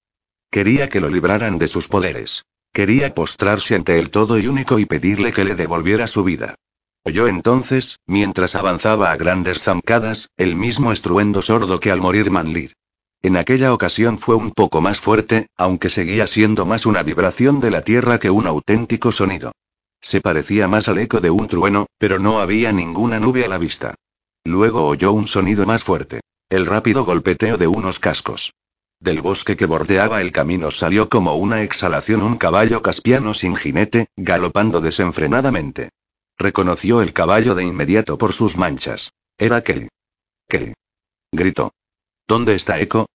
[0.56, 2.46] Quería que lo libraran de sus poderes.
[2.72, 6.54] Quería postrarse ante el todo y único y pedirle que le devolviera su vida.
[7.04, 12.72] Oyó entonces, mientras avanzaba a grandes zancadas, el mismo estruendo sordo que al morir Manlir.
[13.20, 17.70] En aquella ocasión fue un poco más fuerte, aunque seguía siendo más una vibración de
[17.70, 19.52] la tierra que un auténtico sonido.
[20.00, 23.58] Se parecía más al eco de un trueno, pero no había ninguna nube a la
[23.58, 23.94] vista.
[24.42, 26.22] Luego oyó un sonido más fuerte.
[26.48, 28.54] El rápido golpeteo de unos cascos.
[29.00, 34.08] Del bosque que bordeaba el camino salió como una exhalación un caballo caspiano sin jinete,
[34.16, 35.90] galopando desenfrenadamente.
[36.38, 39.12] Reconoció el caballo de inmediato por sus manchas.
[39.38, 39.88] Era Kelly.
[40.48, 40.74] Kelly.
[41.32, 41.72] Gritó.
[42.26, 43.06] ¿Dónde está Echo?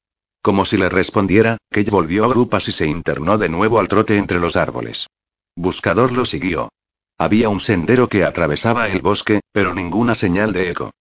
[0.42, 4.18] Como si le respondiera, Kelly volvió a grupas y se internó de nuevo al trote
[4.18, 5.08] entre los árboles.
[5.56, 6.70] Buscador lo siguió.
[7.18, 10.92] Había un sendero que atravesaba el bosque, pero ninguna señal de eco.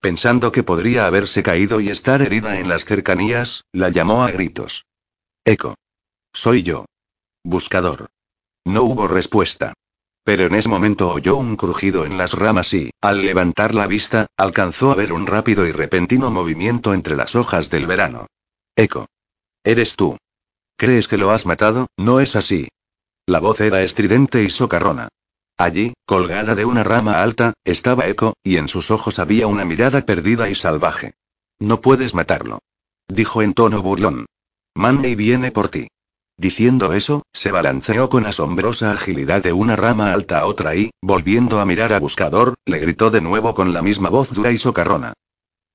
[0.00, 4.86] Pensando que podría haberse caído y estar herida en las cercanías, la llamó a gritos.
[5.44, 5.74] Eco.
[6.32, 6.86] Soy yo.
[7.44, 8.08] Buscador.
[8.64, 9.74] No hubo respuesta.
[10.24, 14.26] Pero en ese momento oyó un crujido en las ramas y, al levantar la vista,
[14.38, 18.26] alcanzó a ver un rápido y repentino movimiento entre las hojas del verano.
[18.76, 19.06] Eco.
[19.64, 20.16] Eres tú.
[20.76, 21.88] ¿Crees que lo has matado?
[21.98, 22.68] No es así.
[23.26, 25.08] La voz era estridente y socarrona.
[25.60, 30.00] Allí, colgada de una rama alta, estaba Eco, y en sus ojos había una mirada
[30.06, 31.12] perdida y salvaje.
[31.58, 32.60] No puedes matarlo.
[33.08, 34.24] Dijo en tono burlón.
[34.74, 35.88] Manny viene por ti.
[36.38, 41.60] Diciendo eso, se balanceó con asombrosa agilidad de una rama alta a otra y, volviendo
[41.60, 45.12] a mirar a Buscador, le gritó de nuevo con la misma voz dura y socarrona.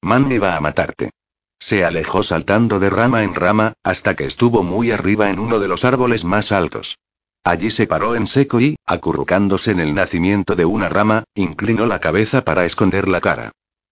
[0.01, 1.11] Manny va a matarte.
[1.59, 5.67] Se alejó saltando de rama en rama, hasta que estuvo muy arriba en uno de
[5.67, 6.97] los árboles más altos.
[7.45, 11.99] Allí se paró en seco y, acurrucándose en el nacimiento de una rama, inclinó la
[11.99, 13.51] cabeza para esconder la cara.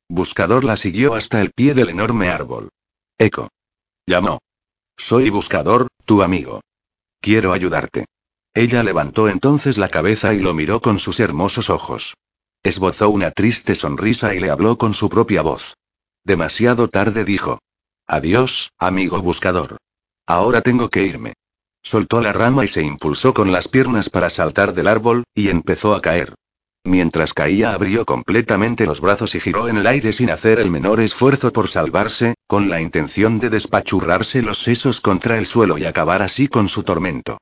[0.09, 2.69] Buscador la siguió hasta el pie del enorme árbol.
[3.19, 3.49] Eco.
[4.07, 4.39] Llamó.
[4.97, 6.61] Soy Buscador, tu amigo.
[7.21, 8.05] Quiero ayudarte.
[8.55, 12.15] Ella levantó entonces la cabeza y lo miró con sus hermosos ojos.
[12.63, 15.75] Esbozó una triste sonrisa y le habló con su propia voz.
[16.23, 17.59] Demasiado tarde dijo.
[18.07, 19.77] Adiós, amigo buscador.
[20.25, 21.33] Ahora tengo que irme.
[21.83, 25.93] Soltó la rama y se impulsó con las piernas para saltar del árbol, y empezó
[25.93, 26.33] a caer.
[26.85, 30.99] Mientras caía abrió completamente los brazos y giró en el aire sin hacer el menor
[30.99, 36.21] esfuerzo por salvarse, con la intención de despachurrarse los sesos contra el suelo y acabar
[36.21, 37.37] así con su tormento.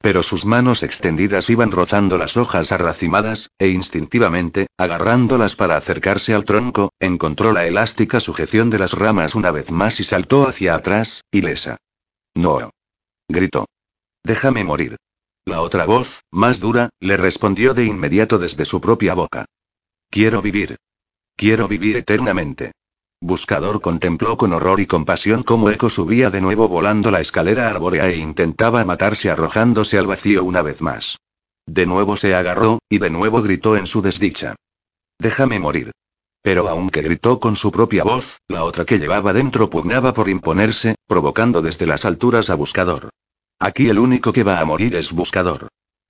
[0.00, 6.44] Pero sus manos extendidas iban rozando las hojas arracimadas, e instintivamente, agarrándolas para acercarse al
[6.44, 11.22] tronco, encontró la elástica sujeción de las ramas una vez más y saltó hacia atrás,
[11.30, 11.78] ilesa.
[12.34, 12.70] No.
[13.28, 13.66] Gritó.
[14.26, 14.96] Déjame morir.
[15.44, 19.44] La otra voz, más dura, le respondió de inmediato desde su propia boca.
[20.10, 20.78] Quiero vivir.
[21.36, 22.72] Quiero vivir eternamente.
[23.20, 28.08] Buscador contempló con horror y compasión cómo Eco subía de nuevo volando la escalera arbórea
[28.08, 31.18] e intentaba matarse arrojándose al vacío una vez más.
[31.64, 34.56] De nuevo se agarró, y de nuevo gritó en su desdicha.
[35.20, 35.92] Déjame morir.
[36.42, 40.96] Pero aunque gritó con su propia voz, la otra que llevaba dentro pugnaba por imponerse,
[41.06, 43.10] provocando desde las alturas a Buscador.
[43.58, 45.68] Aquí el único que va a morir es Buscador.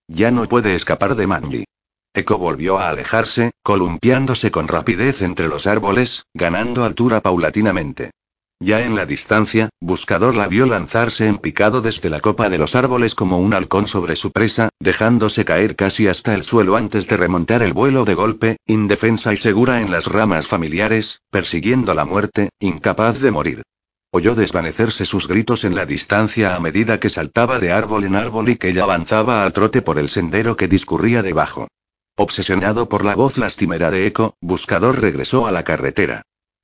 [0.08, 1.64] Ya no puede escapar de Manji.
[2.12, 8.10] Echo volvió a alejarse, columpiándose con rapidez entre los árboles, ganando altura paulatinamente.
[8.58, 12.74] Ya en la distancia, Buscador la vio lanzarse en picado desde la copa de los
[12.74, 17.16] árboles como un halcón sobre su presa, dejándose caer casi hasta el suelo antes de
[17.16, 22.48] remontar el vuelo de golpe, indefensa y segura en las ramas familiares, persiguiendo la muerte,
[22.58, 23.62] incapaz de morir.
[24.10, 28.48] Oyó desvanecerse sus gritos en la distancia a medida que saltaba de árbol en árbol
[28.48, 31.68] y que ella avanzaba al trote por el sendero que discurría debajo.
[32.16, 36.22] Obsesionado por la voz lastimera de Eco, Buscador regresó a la carretera.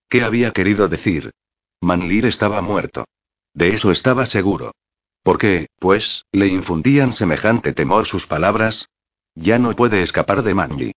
[0.09, 1.32] ¿Qué había querido decir?
[1.80, 3.05] Manlir estaba muerto.
[3.55, 4.72] De eso estaba seguro.
[5.22, 8.88] ¿Por qué, pues, le infundían semejante temor sus palabras?
[9.34, 10.93] Ya no puede escapar de Manji.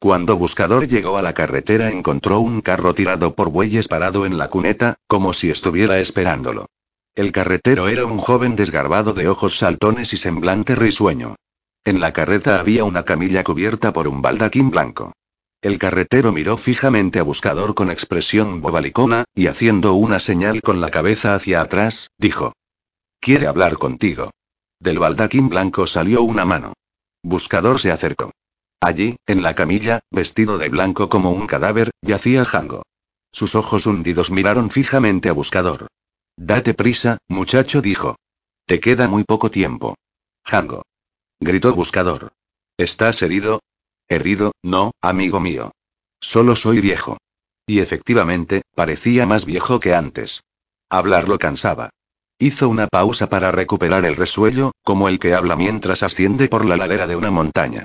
[0.00, 4.48] Cuando Buscador llegó a la carretera encontró un carro tirado por bueyes parado en la
[4.48, 6.70] cuneta, como si estuviera esperándolo.
[7.14, 11.36] El carretero era un joven desgarbado de ojos saltones y semblante risueño.
[11.84, 15.12] En la carreta había una camilla cubierta por un baldaquín blanco.
[15.60, 20.90] El carretero miró fijamente a Buscador con expresión bobalicona, y haciendo una señal con la
[20.90, 22.54] cabeza hacia atrás, dijo.
[23.20, 24.30] Quiere hablar contigo.
[24.78, 26.72] Del baldaquín blanco salió una mano.
[27.22, 28.30] Buscador se acercó.
[28.80, 32.82] Allí, en la camilla, vestido de blanco como un cadáver, yacía Jango.
[33.30, 35.86] Sus ojos hundidos miraron fijamente a Buscador.
[36.36, 38.16] Date prisa, muchacho, dijo.
[38.66, 39.96] Te queda muy poco tiempo.
[40.44, 40.82] Jango.
[41.38, 42.32] Gritó Buscador.
[42.78, 43.60] ¿Estás herido?
[44.08, 45.72] Herido, no, amigo mío.
[46.20, 47.18] Solo soy viejo.
[47.66, 50.42] Y efectivamente, parecía más viejo que antes.
[50.88, 51.90] Hablarlo cansaba.
[52.38, 56.78] Hizo una pausa para recuperar el resuello, como el que habla mientras asciende por la
[56.78, 57.84] ladera de una montaña.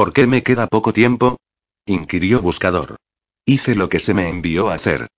[0.00, 1.36] ¿Por qué me queda poco tiempo?
[1.84, 2.96] inquirió Buscador.
[3.44, 5.08] Hice lo que se me envió a hacer.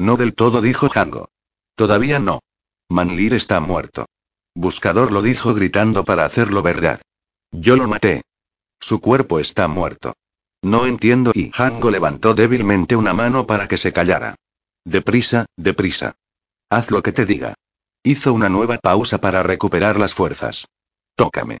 [0.00, 1.28] No del todo, dijo Jango.
[1.76, 2.40] Todavía no.
[2.88, 4.06] Manlir está muerto.
[4.52, 7.00] Buscador lo dijo gritando para hacerlo verdad.
[7.52, 8.22] Yo lo maté.
[8.80, 10.14] Su cuerpo está muerto.
[10.60, 14.34] No entiendo y Hango levantó débilmente una mano para que se callara.
[14.84, 16.16] Deprisa, deprisa.
[16.68, 17.54] Haz lo que te diga.
[18.02, 20.66] Hizo una nueva pausa para recuperar las fuerzas.
[21.14, 21.58] Tócame.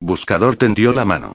[0.00, 1.34] Buscador tendió la mano.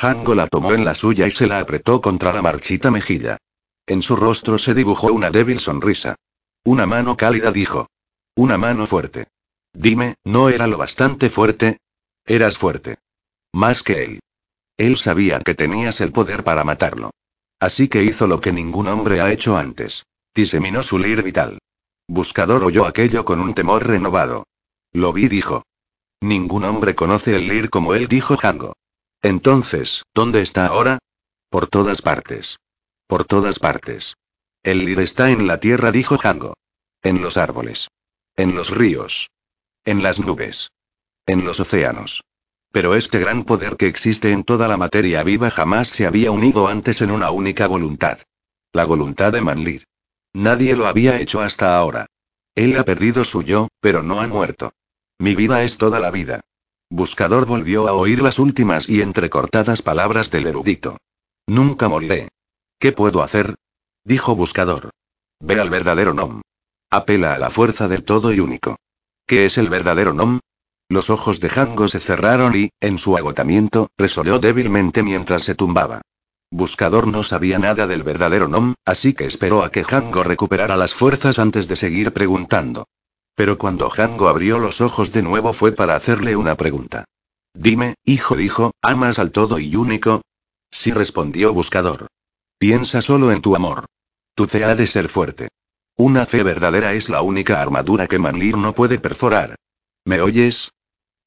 [0.00, 3.36] Hango la tomó en la suya y se la apretó contra la marchita mejilla.
[3.84, 6.14] En su rostro se dibujó una débil sonrisa.
[6.64, 7.88] Una mano cálida dijo.
[8.36, 9.26] Una mano fuerte.
[9.72, 11.78] Dime, ¿no era lo bastante fuerte?
[12.24, 12.98] Eras fuerte.
[13.52, 14.20] Más que él.
[14.76, 17.10] Él sabía que tenías el poder para matarlo.
[17.58, 20.04] Así que hizo lo que ningún hombre ha hecho antes.
[20.32, 21.58] Diseminó su lir vital.
[22.06, 24.44] Buscador oyó aquello con un temor renovado.
[24.92, 25.64] Lo vi, dijo.
[26.20, 28.74] Ningún hombre conoce el lir como él, dijo Jango.
[29.22, 30.98] Entonces, ¿dónde está ahora?
[31.50, 32.58] Por todas partes.
[33.06, 34.14] Por todas partes.
[34.62, 36.54] El lir está en la tierra, dijo Jango.
[37.02, 37.88] En los árboles.
[38.36, 39.30] En los ríos.
[39.84, 40.70] En las nubes.
[41.26, 42.22] En los océanos.
[42.70, 46.68] Pero este gran poder que existe en toda la materia viva jamás se había unido
[46.68, 48.18] antes en una única voluntad.
[48.72, 49.84] La voluntad de Manlir.
[50.34, 52.06] Nadie lo había hecho hasta ahora.
[52.54, 54.72] Él ha perdido su yo, pero no ha muerto.
[55.18, 56.40] Mi vida es toda la vida.
[56.90, 60.96] Buscador volvió a oír las últimas y entrecortadas palabras del erudito.
[61.46, 62.28] Nunca moriré.
[62.78, 63.56] ¿Qué puedo hacer?
[64.04, 64.90] dijo Buscador.
[65.40, 66.40] Ve al verdadero Nom.
[66.90, 68.76] Apela a la fuerza del todo y único.
[69.26, 70.40] ¿Qué es el verdadero Nom?
[70.88, 76.00] Los ojos de Jango se cerraron y, en su agotamiento, resolvió débilmente mientras se tumbaba.
[76.50, 80.94] Buscador no sabía nada del verdadero Nom, así que esperó a que Jango recuperara las
[80.94, 82.86] fuerzas antes de seguir preguntando.
[83.38, 87.04] Pero cuando Jango abrió los ojos de nuevo fue para hacerle una pregunta.
[87.54, 90.22] Dime, hijo dijo, ¿amas al todo y único?
[90.72, 92.08] Sí respondió Buscador.
[92.58, 93.84] Piensa solo en tu amor.
[94.34, 95.50] Tu fe ha de ser fuerte.
[95.96, 99.54] Una fe verdadera es la única armadura que Manlir no puede perforar.
[100.04, 100.72] ¿Me oyes?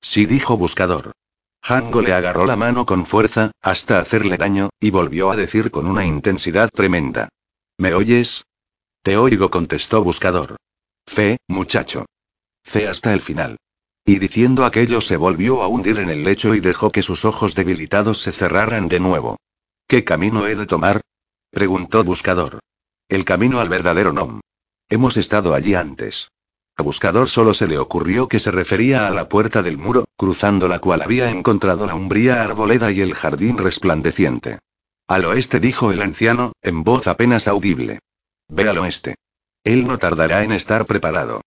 [0.02, 1.14] Sí dijo Buscador.
[1.62, 5.88] Hango le agarró la mano con fuerza, hasta hacerle daño, y volvió a decir con
[5.88, 7.30] una intensidad tremenda.
[7.78, 8.44] ¿Me oyes?
[9.02, 10.58] Te oigo, contestó Buscador.
[11.06, 12.06] Fe, muchacho.
[12.64, 13.58] Fe hasta el final.
[14.06, 17.54] Y diciendo aquello se volvió a hundir en el lecho y dejó que sus ojos
[17.54, 19.38] debilitados se cerraran de nuevo.
[19.88, 21.02] ¿Qué camino he de tomar?
[21.52, 22.60] preguntó Buscador.
[23.10, 24.40] El camino al verdadero Nom.
[24.90, 26.30] Hemos estado allí antes.
[26.78, 30.68] A Buscador solo se le ocurrió que se refería a la puerta del muro, cruzando
[30.68, 34.60] la cual había encontrado la umbría arboleda y el jardín resplandeciente.
[35.08, 38.00] Al oeste dijo el anciano, en voz apenas audible.
[38.48, 39.16] Ve al oeste.
[39.64, 41.42] Él no tardará en estar preparado.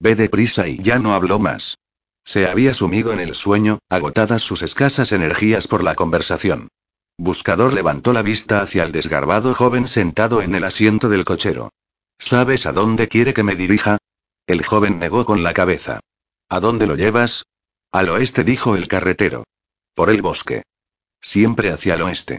[0.00, 1.78] Ve deprisa y ya no habló más.
[2.24, 6.68] Se había sumido en el sueño, agotadas sus escasas energías por la conversación.
[7.16, 11.70] Buscador levantó la vista hacia el desgarbado joven sentado en el asiento del cochero.
[12.18, 13.98] ¿Sabes a dónde quiere que me dirija?
[14.46, 16.00] El joven negó con la cabeza.
[16.48, 17.44] ¿A dónde lo llevas?
[17.92, 19.44] Al oeste, dijo el carretero.
[19.94, 20.62] Por el bosque.
[21.20, 22.38] Siempre hacia el oeste.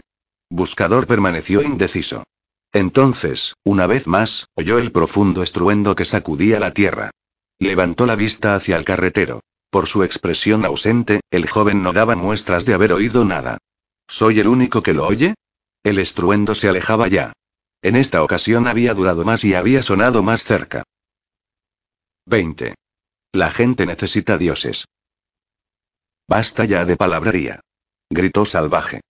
[0.50, 2.24] Buscador permaneció indeciso.
[2.72, 7.10] Entonces, una vez más, oyó el profundo estruendo que sacudía la tierra.
[7.58, 9.40] Levantó la vista hacia el carretero.
[9.70, 13.58] Por su expresión ausente, el joven no daba muestras de haber oído nada.
[14.08, 15.34] ¿Soy el único que lo oye?
[15.82, 17.32] El estruendo se alejaba ya.
[17.82, 20.84] En esta ocasión había durado más y había sonado más cerca.
[22.26, 22.74] 20.
[23.32, 24.86] La gente necesita dioses.
[26.28, 27.60] Basta ya de palabrería.
[28.10, 29.00] Gritó salvaje.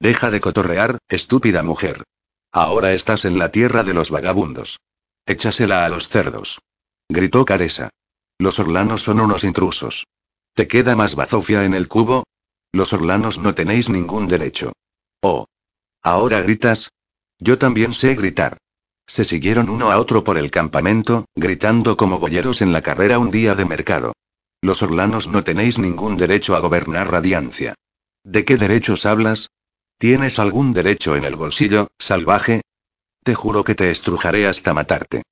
[0.00, 2.04] Deja de cotorrear, estúpida mujer.
[2.52, 4.78] Ahora estás en la tierra de los vagabundos.
[5.24, 6.60] Échasela a los cerdos.
[7.08, 7.88] Gritó Caresa.
[8.38, 10.06] Los orlanos son unos intrusos.
[10.54, 12.24] ¿Te queda más bazofia en el cubo?
[12.70, 14.72] Los orlanos no tenéis ningún derecho.
[15.22, 15.46] Oh.
[16.02, 16.90] ¿Ahora gritas?
[17.38, 18.58] Yo también sé gritar.
[19.06, 23.30] Se siguieron uno a otro por el campamento, gritando como boyeros en la carrera un
[23.30, 24.12] día de mercado.
[24.60, 27.74] Los orlanos no tenéis ningún derecho a gobernar Radiancia.
[28.24, 29.48] ¿De qué derechos hablas?
[30.02, 32.62] ¿Tienes algún derecho en el bolsillo, salvaje?
[33.22, 35.22] Te juro que te estrujaré hasta matarte.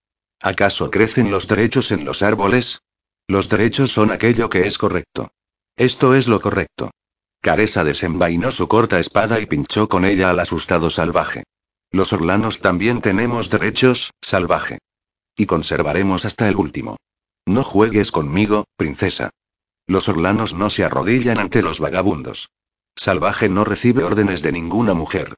[0.41, 2.81] ¿Acaso crecen los derechos en los árboles?
[3.27, 5.33] Los derechos son aquello que es correcto.
[5.75, 6.93] Esto es lo correcto.
[7.41, 11.43] Caresa desenvainó su corta espada y pinchó con ella al asustado salvaje.
[11.91, 14.79] Los orlanos también tenemos derechos, salvaje.
[15.37, 16.97] Y conservaremos hasta el último.
[17.45, 19.31] No juegues conmigo, princesa.
[19.89, 22.51] Los orlanos no se arrodillan ante los vagabundos.
[23.01, 25.34] Salvaje no recibe órdenes de ninguna mujer.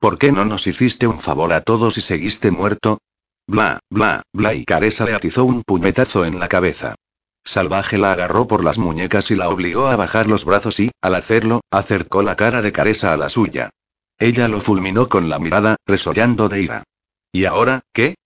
[0.00, 2.98] ¿Por qué no nos hiciste un favor a todos y seguiste muerto?
[3.46, 6.96] Bla, bla, bla y Caresa le atizó un puñetazo en la cabeza.
[7.44, 11.14] Salvaje la agarró por las muñecas y la obligó a bajar los brazos y, al
[11.14, 13.70] hacerlo, acercó la cara de Caresa a la suya.
[14.18, 16.82] Ella lo fulminó con la mirada, resollando de ira.
[17.30, 18.16] ¿Y ahora, qué?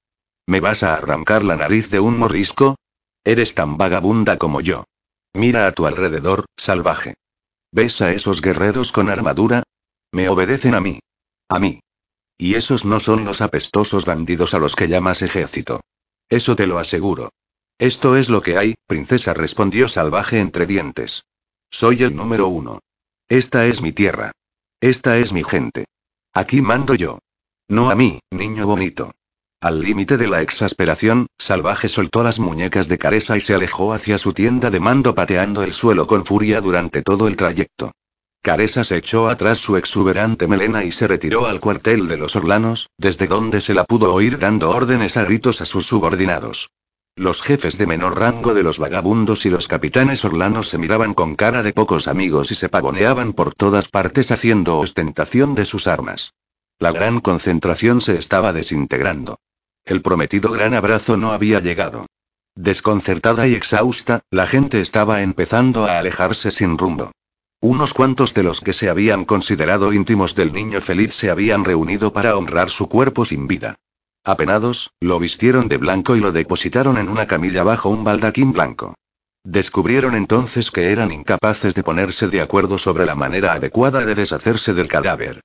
[0.46, 2.76] ¿Me vas a arrancar la nariz de un morrisco?
[3.22, 4.84] Eres tan vagabunda como yo.
[5.34, 7.16] Mira a tu alrededor, salvaje.
[7.70, 9.62] ¿Ves a esos guerreros con armadura?
[10.12, 11.00] Me obedecen a mí.
[11.48, 11.80] A mí.
[12.38, 15.80] Y esos no son los apestosos bandidos a los que llamas ejército.
[16.28, 17.30] Eso te lo aseguro.
[17.78, 21.24] Esto es lo que hay, princesa, respondió salvaje entre dientes.
[21.70, 22.80] Soy el número uno.
[23.28, 24.32] Esta es mi tierra.
[24.80, 25.84] Esta es mi gente.
[26.32, 27.18] Aquí mando yo.
[27.68, 29.12] No a mí, niño bonito.
[29.60, 34.16] Al límite de la exasperación, Salvaje soltó las muñecas de Caresa y se alejó hacia
[34.16, 37.90] su tienda de mando pateando el suelo con furia durante todo el trayecto.
[38.40, 42.88] Caresa se echó atrás su exuberante melena y se retiró al cuartel de los Orlanos,
[42.98, 46.70] desde donde se la pudo oír dando órdenes a gritos a sus subordinados.
[47.16, 51.34] Los jefes de menor rango de los vagabundos y los capitanes orlanos se miraban con
[51.34, 56.32] cara de pocos amigos y se pavoneaban por todas partes haciendo ostentación de sus armas.
[56.78, 59.40] La gran concentración se estaba desintegrando.
[59.88, 62.04] El prometido gran abrazo no había llegado.
[62.54, 67.10] Desconcertada y exhausta, la gente estaba empezando a alejarse sin rumbo.
[67.62, 72.12] Unos cuantos de los que se habían considerado íntimos del niño feliz se habían reunido
[72.12, 73.76] para honrar su cuerpo sin vida.
[74.24, 78.94] Apenados, lo vistieron de blanco y lo depositaron en una camilla bajo un baldaquín blanco.
[79.42, 84.74] Descubrieron entonces que eran incapaces de ponerse de acuerdo sobre la manera adecuada de deshacerse
[84.74, 85.40] del cadáver.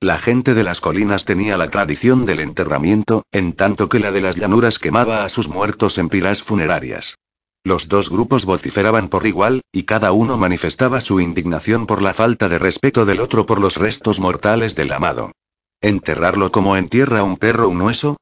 [0.00, 4.20] La gente de las colinas tenía la tradición del enterramiento, en tanto que la de
[4.20, 7.16] las llanuras quemaba a sus muertos en pilas funerarias.
[7.64, 12.48] Los dos grupos vociferaban por igual, y cada uno manifestaba su indignación por la falta
[12.48, 15.32] de respeto del otro por los restos mortales del amado.
[15.80, 18.16] ¿Enterrarlo como entierra un perro un hueso?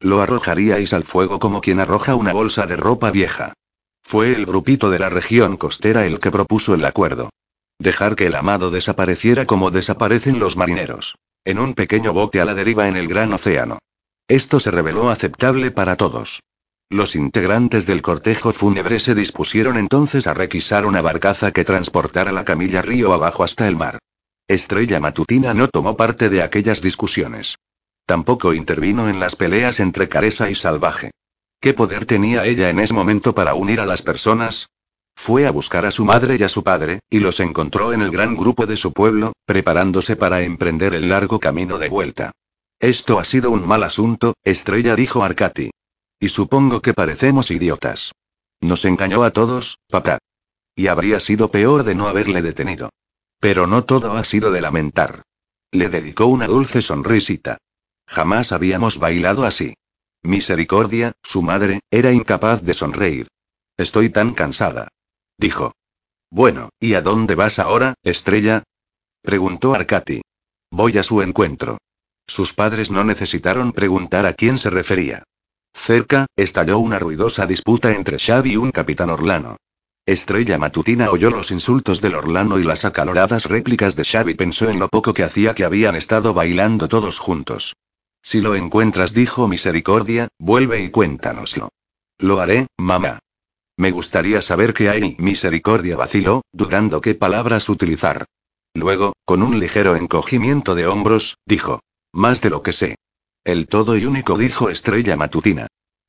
[0.00, 3.54] Lo arrojaríais al fuego como quien arroja una bolsa de ropa vieja.
[4.02, 7.30] Fue el grupito de la región costera el que propuso el acuerdo.
[7.82, 11.16] Dejar que el amado desapareciera como desaparecen los marineros.
[11.44, 13.80] En un pequeño bote a la deriva en el gran océano.
[14.28, 16.44] Esto se reveló aceptable para todos.
[16.88, 22.44] Los integrantes del cortejo fúnebre se dispusieron entonces a requisar una barcaza que transportara la
[22.44, 23.98] camilla río abajo hasta el mar.
[24.46, 27.56] Estrella Matutina no tomó parte de aquellas discusiones.
[28.06, 31.10] Tampoco intervino en las peleas entre Caresa y Salvaje.
[31.58, 34.68] ¿Qué poder tenía ella en ese momento para unir a las personas?
[35.14, 38.10] Fue a buscar a su madre y a su padre, y los encontró en el
[38.10, 42.32] gran grupo de su pueblo, preparándose para emprender el largo camino de vuelta.
[42.80, 45.70] Esto ha sido un mal asunto, Estrella dijo Arcati.
[46.18, 48.12] Y supongo que parecemos idiotas.
[48.60, 50.18] Nos engañó a todos, papá.
[50.74, 52.90] Y habría sido peor de no haberle detenido.
[53.38, 55.22] Pero no todo ha sido de lamentar.
[55.70, 57.58] Le dedicó una dulce sonrisita.
[58.06, 59.74] Jamás habíamos bailado así.
[60.22, 63.28] Misericordia, su madre, era incapaz de sonreír.
[63.76, 64.88] Estoy tan cansada.
[65.42, 65.72] Dijo.
[66.30, 68.62] Bueno, ¿y a dónde vas ahora, estrella?
[69.22, 70.22] Preguntó Arcati.
[70.70, 71.78] Voy a su encuentro.
[72.28, 75.24] Sus padres no necesitaron preguntar a quién se refería.
[75.74, 79.56] Cerca, estalló una ruidosa disputa entre Xavi y un capitán Orlano.
[80.06, 84.34] Estrella Matutina oyó los insultos del Orlano y las acaloradas réplicas de Xavi.
[84.34, 87.74] Pensó en lo poco que hacía que habían estado bailando todos juntos.
[88.22, 91.70] Si lo encuentras, dijo Misericordia, vuelve y cuéntanoslo.
[92.20, 93.18] Lo haré, mamá.
[93.76, 95.16] Me gustaría saber qué hay.
[95.18, 98.26] Misericordia vaciló, dudando qué palabras utilizar.
[98.74, 101.80] Luego, con un ligero encogimiento de hombros, dijo.
[102.12, 102.96] Más de lo que sé.
[103.44, 105.66] El todo y único dijo Estrella Matutina.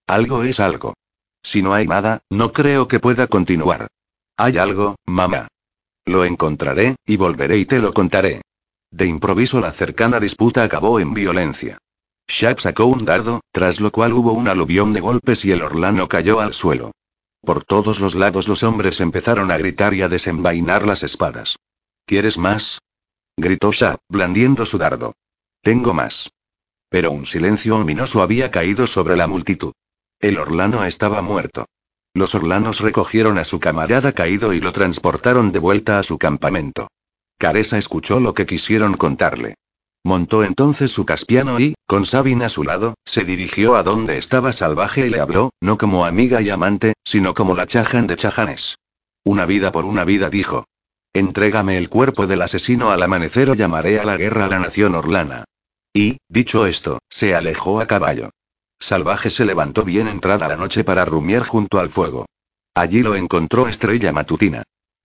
[0.08, 0.94] Algo es algo.
[1.42, 3.88] Si no hay nada, no creo que pueda continuar.
[4.38, 5.48] Hay algo, mamá.
[6.06, 8.42] Lo encontraré, y volveré y te lo contaré.
[8.92, 11.78] De improviso la cercana disputa acabó en violencia.
[12.28, 16.08] Shaq sacó un dardo, tras lo cual hubo un aluvión de golpes y el orlano
[16.08, 16.92] cayó al suelo.
[17.44, 21.58] Por todos los lados los hombres empezaron a gritar y a desenvainar las espadas.
[22.06, 22.80] ¿Quieres más?
[23.36, 25.14] gritó Shaq, blandiendo su dardo.
[25.62, 26.32] Tengo más.
[26.88, 29.74] Pero un silencio ominoso había caído sobre la multitud.
[30.20, 31.66] El Orlano estaba muerto.
[32.14, 36.88] Los Orlanos recogieron a su camarada caído y lo transportaron de vuelta a su campamento.
[37.38, 39.56] Caresa escuchó lo que quisieron contarle.
[40.06, 44.52] Montó entonces su caspiano y, con Sabine a su lado, se dirigió a donde estaba
[44.52, 48.76] salvaje y le habló, no como amiga y amante, sino como la Chajan de Chajanes.
[49.24, 50.66] Una vida por una vida dijo.
[51.14, 54.96] Entrégame el cuerpo del asesino al amanecer o llamaré a la guerra a la nación
[54.96, 55.46] orlana.
[55.94, 58.32] Y, dicho esto, se alejó a caballo.
[58.80, 62.26] Salvaje se levantó bien entrada la noche para rumiar junto al fuego.
[62.76, 64.64] Allí lo encontró Estrella Matutina.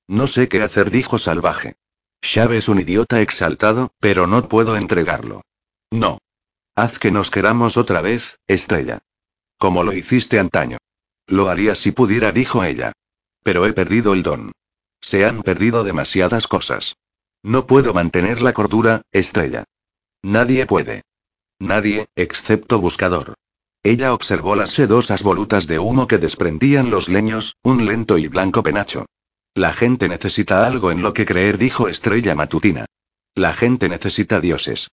[0.08, 1.76] No sé qué hacer, dijo Salvaje.
[2.22, 5.42] Xabe es un idiota exaltado, pero no puedo entregarlo.
[5.90, 6.18] No.
[6.74, 9.00] Haz que nos queramos otra vez, Estrella.
[9.58, 10.78] Como lo hiciste antaño.
[11.26, 12.92] Lo haría si pudiera, dijo ella.
[13.42, 14.52] Pero he perdido el don.
[15.00, 16.96] Se han perdido demasiadas cosas.
[17.42, 19.64] No puedo mantener la cordura, Estrella.
[20.22, 21.02] Nadie puede.
[21.58, 23.34] Nadie, excepto Buscador.
[23.82, 28.62] Ella observó las sedosas volutas de humo que desprendían los leños, un lento y blanco
[28.62, 29.06] penacho.
[29.58, 32.86] La gente necesita algo en lo que creer, dijo Estrella Matutina.
[33.34, 34.86] La gente necesita dioses.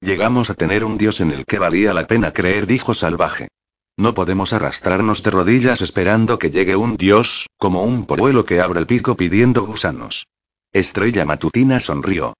[0.00, 3.48] Llegamos a tener un dios en el que valía la pena creer, dijo Salvaje.
[3.96, 8.78] No podemos arrastrarnos de rodillas esperando que llegue un dios, como un polluelo que abre
[8.78, 10.28] el pico pidiendo gusanos.
[10.72, 12.34] Estrella Matutina sonrió.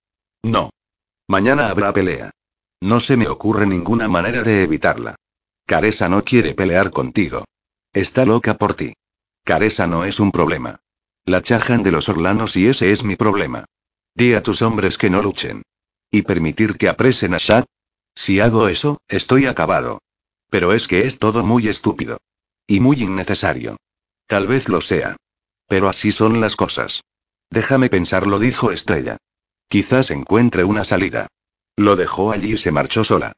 [0.45, 0.71] No.
[1.27, 2.31] Mañana habrá pelea.
[2.81, 5.17] No se me ocurre ninguna manera de evitarla.
[5.67, 7.45] Caresa no quiere pelear contigo.
[7.93, 8.95] Está loca por ti.
[9.43, 10.79] Caresa no es un problema.
[11.25, 13.65] La chajan de los orlanos y ese es mi problema.
[14.15, 15.63] Di a tus hombres que no luchen.
[16.11, 17.65] ¿Y permitir que apresen a Shad?
[18.15, 20.01] Si hago eso, estoy acabado.
[20.51, 22.19] Pero es que es todo muy estúpido.
[22.67, 23.77] Y muy innecesario.
[24.27, 25.17] Tal vez lo sea.
[25.69, 27.03] Pero así son las cosas.
[27.51, 29.17] Déjame pensarlo, dijo Estrella.
[29.69, 31.29] Quizás encuentre una salida.
[31.77, 33.33] Lo dejó allí y se marchó sola.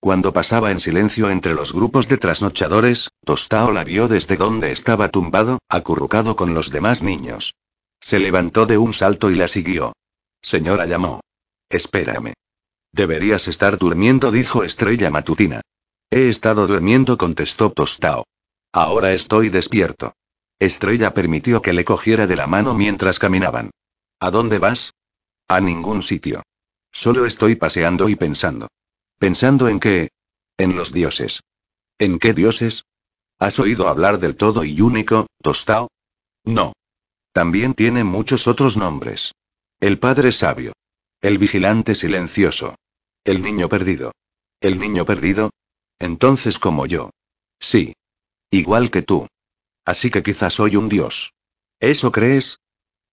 [0.00, 5.08] Cuando pasaba en silencio entre los grupos de trasnochadores, Tostao la vio desde donde estaba
[5.08, 7.54] tumbado, acurrucado con los demás niños.
[8.00, 9.92] Se levantó de un salto y la siguió.
[10.40, 11.20] Señora llamó.
[11.68, 12.34] Espérame.
[12.92, 15.62] Deberías estar durmiendo, dijo Estrella Matutina.
[16.10, 18.24] He estado durmiendo, contestó Tostao.
[18.72, 20.14] Ahora estoy despierto.
[20.60, 23.70] Estrella permitió que le cogiera de la mano mientras caminaban.
[24.20, 24.92] ¿A dónde vas?
[25.48, 26.42] A ningún sitio.
[26.92, 28.68] Solo estoy paseando y pensando.
[29.18, 30.10] ¿Pensando en qué?
[30.56, 31.40] En los dioses.
[31.98, 32.84] ¿En qué dioses?
[33.40, 35.88] ¿Has oído hablar del todo y único, Tostao?
[36.44, 36.72] No.
[37.32, 39.32] También tiene muchos otros nombres.
[39.80, 40.72] El Padre Sabio.
[41.20, 42.76] El Vigilante Silencioso.
[43.24, 44.12] El Niño Perdido.
[44.60, 45.50] ¿El Niño Perdido?
[45.98, 47.10] Entonces como yo.
[47.60, 47.94] Sí.
[48.50, 49.26] Igual que tú.
[49.84, 51.32] Así que quizás soy un dios.
[51.80, 52.60] ¿Eso crees?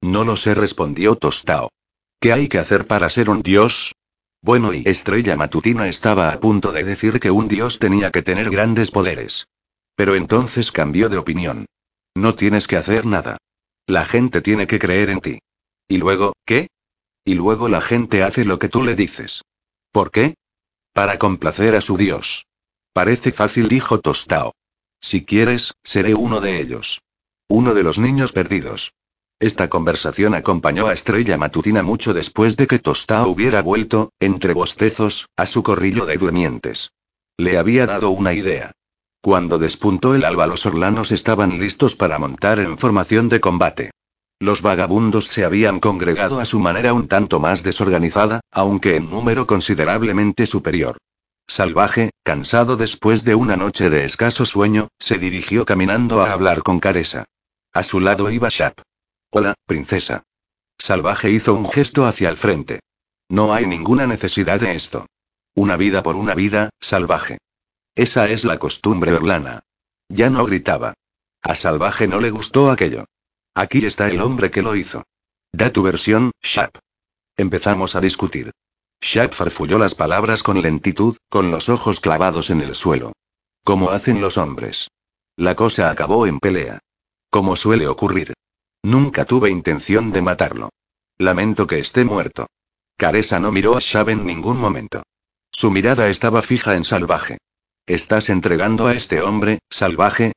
[0.01, 1.69] No lo sé, respondió Tostao.
[2.19, 3.93] ¿Qué hay que hacer para ser un dios?
[4.45, 8.51] Bueno, y Estrella Matutina estaba a punto de decir que un dios tenía que tener
[8.51, 9.47] grandes poderes.
[9.95, 11.65] Pero entonces cambió de opinión.
[12.13, 13.37] No tienes que hacer nada.
[13.87, 15.39] La gente tiene que creer en ti.
[15.87, 16.67] ¿Y luego, qué?
[17.23, 19.41] Y luego la gente hace lo que tú le dices.
[19.91, 20.35] ¿Por qué?
[20.93, 22.45] Para complacer a su dios.
[22.93, 24.53] Parece fácil, dijo Tostao.
[25.01, 27.01] Si quieres, seré uno de ellos.
[27.49, 28.93] Uno de los niños perdidos.
[29.45, 35.27] Esta conversación acompañó a Estrella Matutina mucho después de que Tostao hubiera vuelto, entre bostezos,
[35.37, 36.93] a su corrillo de durmientes.
[37.37, 38.71] Le había dado una idea.
[39.21, 43.91] Cuando despuntó el alba los orlanos estaban listos para montar en formación de combate.
[44.39, 49.45] Los vagabundos se habían congregado a su manera un tanto más desorganizada, aunque en número
[49.45, 50.97] considerablemente superior.
[51.45, 56.79] Salvaje, cansado después de una noche de escaso sueño, se dirigió caminando a hablar con
[56.79, 57.25] Caresa.
[57.73, 58.81] A su lado iba Shap.
[59.37, 60.23] Hola, princesa.
[60.77, 62.79] Salvaje hizo un gesto hacia el frente.
[63.27, 65.07] No hay ninguna necesidad de esto.
[65.53, 67.39] Una vida por una vida, salvaje.
[67.95, 69.63] Esa es la costumbre orlana.
[70.07, 70.93] Ya no gritaba.
[71.41, 73.07] A Salvaje no le gustó aquello.
[73.53, 75.03] Aquí está el hombre que lo hizo.
[75.51, 76.77] Da tu versión, Shap.
[77.35, 78.51] Empezamos a discutir.
[79.01, 83.11] Shap farfulló las palabras con lentitud, con los ojos clavados en el suelo.
[83.65, 84.91] Como hacen los hombres.
[85.35, 86.79] La cosa acabó en pelea.
[87.29, 88.33] Como suele ocurrir.
[88.85, 90.69] Nunca tuve intención de matarlo.
[91.17, 92.45] Lamento que esté muerto.
[92.95, 95.01] Caresa no miró a Shab en ningún momento.
[95.51, 97.39] Su mirada estaba fija en Salvaje.
[97.87, 100.33] ¿Estás entregando a este hombre, salvaje?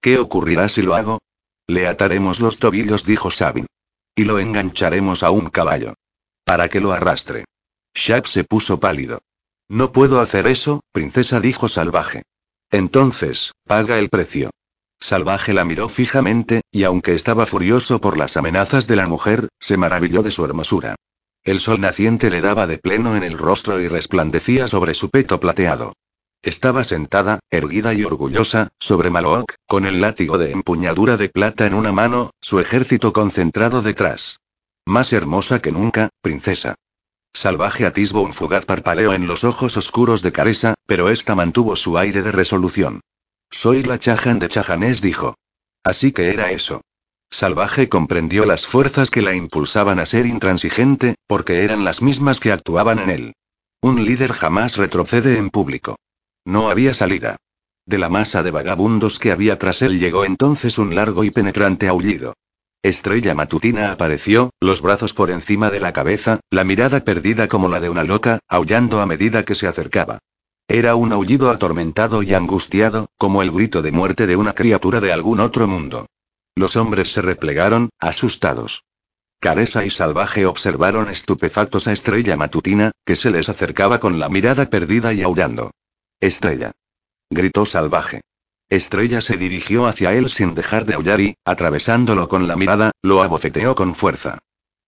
[0.00, 1.20] ¿Qué ocurrirá si lo hago?
[1.68, 3.66] Le ataremos los tobillos, dijo Sabin.
[4.16, 5.94] Y lo engancharemos a un caballo.
[6.44, 7.44] Para que lo arrastre.
[7.94, 9.20] Shab se puso pálido.
[9.68, 12.22] No puedo hacer eso, princesa, dijo Salvaje.
[12.72, 14.50] Entonces, paga el precio.
[15.00, 19.76] Salvaje la miró fijamente, y aunque estaba furioso por las amenazas de la mujer, se
[19.76, 20.96] maravilló de su hermosura.
[21.42, 25.40] El sol naciente le daba de pleno en el rostro y resplandecía sobre su peto
[25.40, 25.92] plateado.
[26.42, 31.74] Estaba sentada, erguida y orgullosa, sobre Malook, con el látigo de empuñadura de plata en
[31.74, 34.40] una mano, su ejército concentrado detrás.
[34.86, 36.74] Más hermosa que nunca, princesa.
[37.32, 41.98] Salvaje atisbo un fugaz parpaleo en los ojos oscuros de Caresa, pero ésta mantuvo su
[41.98, 43.00] aire de resolución.
[43.56, 45.36] Soy la Chahan de Chahanés, dijo.
[45.84, 46.80] Así que era eso.
[47.30, 52.50] Salvaje comprendió las fuerzas que la impulsaban a ser intransigente, porque eran las mismas que
[52.50, 53.32] actuaban en él.
[53.80, 55.96] Un líder jamás retrocede en público.
[56.44, 57.36] No había salida.
[57.86, 61.86] De la masa de vagabundos que había tras él llegó entonces un largo y penetrante
[61.86, 62.34] aullido.
[62.82, 67.78] Estrella matutina apareció, los brazos por encima de la cabeza, la mirada perdida como la
[67.78, 70.18] de una loca, aullando a medida que se acercaba.
[70.68, 75.12] Era un aullido atormentado y angustiado, como el grito de muerte de una criatura de
[75.12, 76.06] algún otro mundo.
[76.56, 78.84] Los hombres se replegaron, asustados.
[79.40, 84.70] Caresa y Salvaje observaron estupefactos a Estrella Matutina, que se les acercaba con la mirada
[84.70, 85.72] perdida y aullando.
[86.20, 86.72] Estrella.
[87.28, 88.22] Gritó Salvaje.
[88.70, 93.22] Estrella se dirigió hacia él sin dejar de aullar y, atravesándolo con la mirada, lo
[93.22, 94.38] abofeteó con fuerza.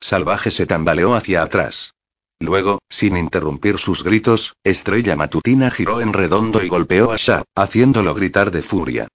[0.01, 1.93] Salvaje se tambaleó hacia atrás.
[2.39, 8.15] Luego, sin interrumpir sus gritos, Estrella Matutina giró en redondo y golpeó a Sha, haciéndolo
[8.15, 9.09] gritar de furia.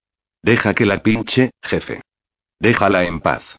[0.43, 2.01] Deja que la pinche, jefe.
[2.59, 3.57] Déjala en paz.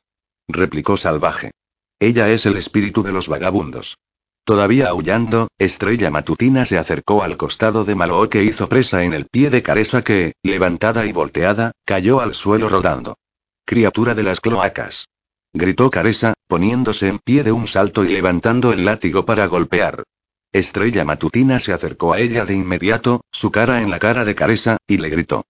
[0.48, 1.52] Replicó Salvaje.
[2.00, 3.98] Ella es el espíritu de los vagabundos.
[4.44, 9.26] Todavía aullando, Estrella Matutina se acercó al costado de Malo que hizo presa en el
[9.26, 13.16] pie de Caresa que, levantada y volteada, cayó al suelo rodando.
[13.64, 15.06] Criatura de las cloacas
[15.52, 20.04] gritó Caresa, poniéndose en pie de un salto y levantando el látigo para golpear.
[20.52, 24.76] Estrella Matutina se acercó a ella de inmediato, su cara en la cara de Caresa,
[24.86, 25.44] y le gritó.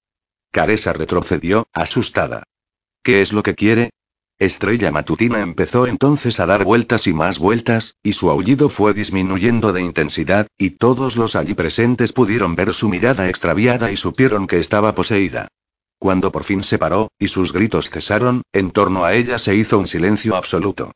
[0.53, 2.45] Caresa retrocedió, asustada.
[3.03, 3.91] ¿Qué es lo que quiere?
[4.39, 9.73] Estrella Matutina empezó entonces a dar vueltas y más vueltas, y su aullido fue disminuyendo
[9.73, 14.59] de intensidad, y todos los allí presentes pudieron ver su mirada extraviada y supieron que
[14.59, 15.49] estaba poseída.
[16.03, 19.79] Cuando por fin se paró, y sus gritos cesaron, en torno a ella se hizo
[19.79, 20.91] un silencio absoluto.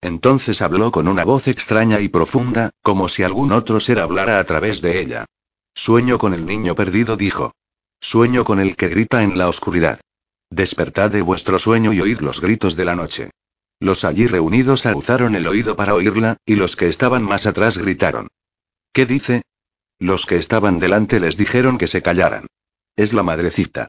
[0.00, 4.44] Entonces habló con una voz extraña y profunda, como si algún otro ser hablara a
[4.44, 5.24] través de ella.
[5.74, 7.50] Sueño con el niño perdido, dijo.
[8.00, 9.98] Sueño con el que grita en la oscuridad.
[10.48, 13.30] Despertad de vuestro sueño y oíd los gritos de la noche.
[13.80, 18.28] Los allí reunidos aguzaron el oído para oírla, y los que estaban más atrás gritaron.
[18.92, 19.42] ¿Qué dice?
[19.98, 22.46] Los que estaban delante les dijeron que se callaran.
[22.94, 23.88] Es la madrecita.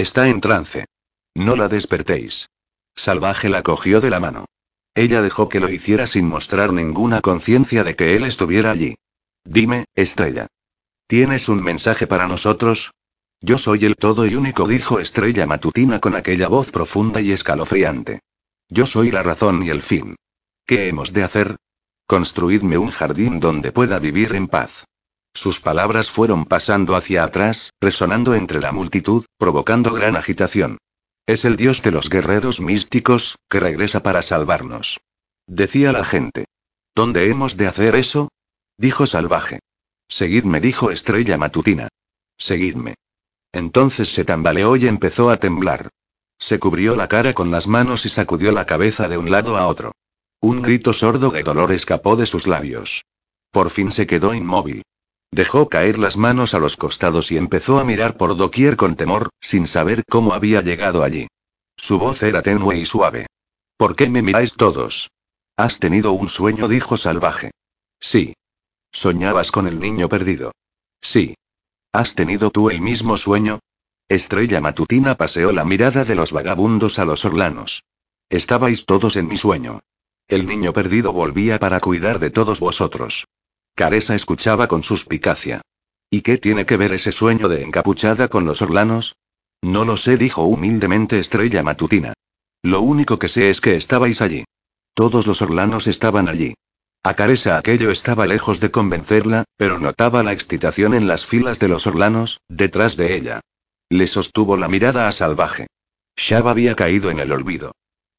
[0.00, 0.86] Está en trance.
[1.34, 2.48] No la despertéis.
[2.96, 4.46] Salvaje la cogió de la mano.
[4.94, 8.94] Ella dejó que lo hiciera sin mostrar ninguna conciencia de que él estuviera allí.
[9.44, 10.46] Dime, Estrella.
[11.06, 12.92] ¿Tienes un mensaje para nosotros?
[13.42, 18.20] Yo soy el todo y único, dijo Estrella Matutina con aquella voz profunda y escalofriante.
[18.70, 20.16] Yo soy la razón y el fin.
[20.64, 21.56] ¿Qué hemos de hacer?
[22.06, 24.86] Construidme un jardín donde pueda vivir en paz.
[25.34, 30.78] Sus palabras fueron pasando hacia atrás, resonando entre la multitud, provocando gran agitación.
[31.26, 35.00] Es el dios de los guerreros místicos, que regresa para salvarnos.
[35.46, 36.46] Decía la gente.
[36.94, 38.28] ¿Dónde hemos de hacer eso?
[38.76, 39.60] Dijo Salvaje.
[40.08, 41.88] Seguidme, dijo Estrella Matutina.
[42.36, 42.94] Seguidme.
[43.52, 45.90] Entonces se tambaleó y empezó a temblar.
[46.38, 49.66] Se cubrió la cara con las manos y sacudió la cabeza de un lado a
[49.66, 49.92] otro.
[50.40, 53.04] Un grito sordo de dolor escapó de sus labios.
[53.50, 54.82] Por fin se quedó inmóvil.
[55.32, 59.30] Dejó caer las manos a los costados y empezó a mirar por doquier con temor,
[59.40, 61.28] sin saber cómo había llegado allí.
[61.76, 63.26] Su voz era tenue y suave.
[63.76, 65.10] ¿Por qué me miráis todos?
[65.56, 67.52] Has tenido un sueño, dijo salvaje.
[68.00, 68.34] Sí.
[68.92, 70.52] ¿Soñabas con el niño perdido?
[71.00, 71.34] Sí.
[71.92, 73.60] ¿Has tenido tú el mismo sueño?
[74.08, 77.84] Estrella Matutina paseó la mirada de los vagabundos a los orlanos.
[78.28, 79.80] Estabais todos en mi sueño.
[80.26, 83.26] El niño perdido volvía para cuidar de todos vosotros.
[83.80, 85.62] Caresa escuchaba con suspicacia.
[86.10, 89.16] ¿Y qué tiene que ver ese sueño de encapuchada con los orlanos?
[89.62, 92.12] No lo sé, dijo humildemente Estrella Matutina.
[92.62, 94.44] Lo único que sé es que estabais allí.
[94.92, 96.52] Todos los orlanos estaban allí.
[97.02, 101.68] A Caresa aquello estaba lejos de convencerla, pero notaba la excitación en las filas de
[101.68, 103.40] los orlanos, detrás de ella.
[103.88, 105.68] Le sostuvo la mirada a Salvaje.
[106.18, 107.72] Shab había caído en el olvido.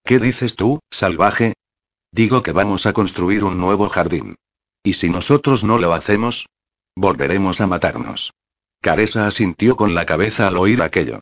[0.03, 1.53] ¿Qué dices tú, Salvaje?
[2.11, 4.38] Digo que vamos a construir un nuevo jardín.
[4.84, 6.48] ¿Y si nosotros no lo hacemos?
[6.95, 8.34] Volveremos a matarnos.
[8.82, 11.20] Caresa asintió con la cabeza al oír aquello.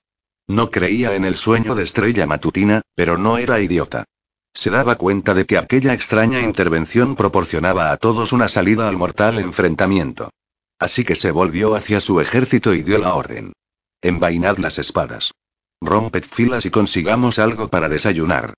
[0.48, 4.06] No creía en el sueño de estrella matutina, pero no era idiota.
[4.54, 9.40] Se daba cuenta de que aquella extraña intervención proporcionaba a todos una salida al mortal
[9.40, 10.32] enfrentamiento.
[10.80, 13.54] Así que se volvió hacia su ejército y dio la orden.
[14.02, 15.32] Envainad las espadas.
[15.82, 18.54] Romped filas y consigamos algo para desayunar.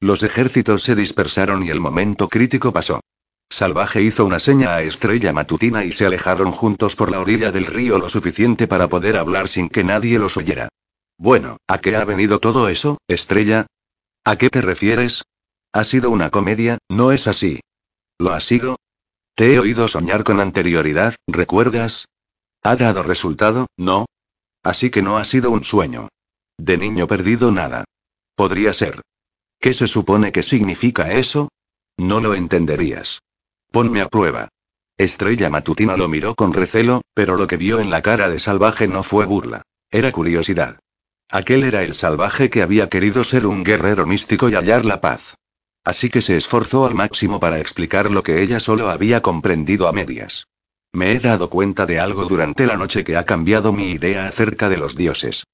[0.00, 3.00] Los ejércitos se dispersaron y el momento crítico pasó.
[3.48, 7.66] Salvaje hizo una seña a Estrella Matutina y se alejaron juntos por la orilla del
[7.66, 10.68] río lo suficiente para poder hablar sin que nadie los oyera.
[11.16, 13.66] Bueno, ¿a qué ha venido todo eso, Estrella?
[14.24, 15.22] ¿A qué te refieres?
[15.72, 17.60] Ha sido una comedia, ¿no es así?
[18.18, 18.76] ¿Lo ha sido?
[19.34, 22.06] Te he oído soñar con anterioridad, ¿recuerdas?
[22.62, 24.06] ¿Ha dado resultado, no?
[24.62, 26.08] Así que no ha sido un sueño.
[26.58, 27.84] De niño perdido nada.
[28.34, 29.02] Podría ser.
[29.60, 31.48] ¿Qué se supone que significa eso?
[31.96, 33.20] No lo entenderías.
[33.70, 34.48] Ponme a prueba.
[34.98, 38.88] Estrella Matutina lo miró con recelo, pero lo que vio en la cara de salvaje
[38.88, 39.62] no fue burla.
[39.90, 40.78] Era curiosidad.
[41.30, 45.34] Aquel era el salvaje que había querido ser un guerrero místico y hallar la paz.
[45.84, 49.92] Así que se esforzó al máximo para explicar lo que ella solo había comprendido a
[49.92, 50.46] medias.
[50.92, 54.68] Me he dado cuenta de algo durante la noche que ha cambiado mi idea acerca
[54.68, 55.44] de los dioses.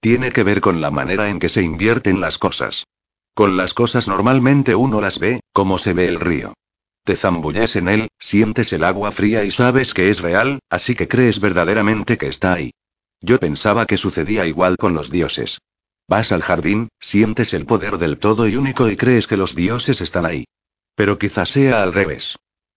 [0.00, 2.84] Tiene que ver con la manera en que se invierten las cosas.
[3.34, 6.54] Con las cosas normalmente uno las ve, como se ve el río.
[7.04, 11.08] Te zambulles en él, sientes el agua fría y sabes que es real, así que
[11.08, 12.72] crees verdaderamente que está ahí.
[13.20, 15.58] Yo pensaba que sucedía igual con los dioses.
[16.08, 20.00] Vas al jardín, sientes el poder del todo y único y crees que los dioses
[20.00, 20.44] están ahí.
[20.94, 22.36] Pero quizás sea al revés.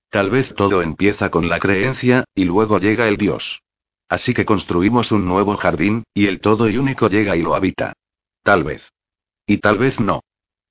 [0.09, 3.61] Tal vez todo empieza con la creencia, y luego llega el dios.
[4.07, 7.93] Así que construimos un nuevo jardín, y el todo y único llega y lo habita.
[8.43, 8.91] Tal vez.
[9.45, 10.21] Y tal vez no.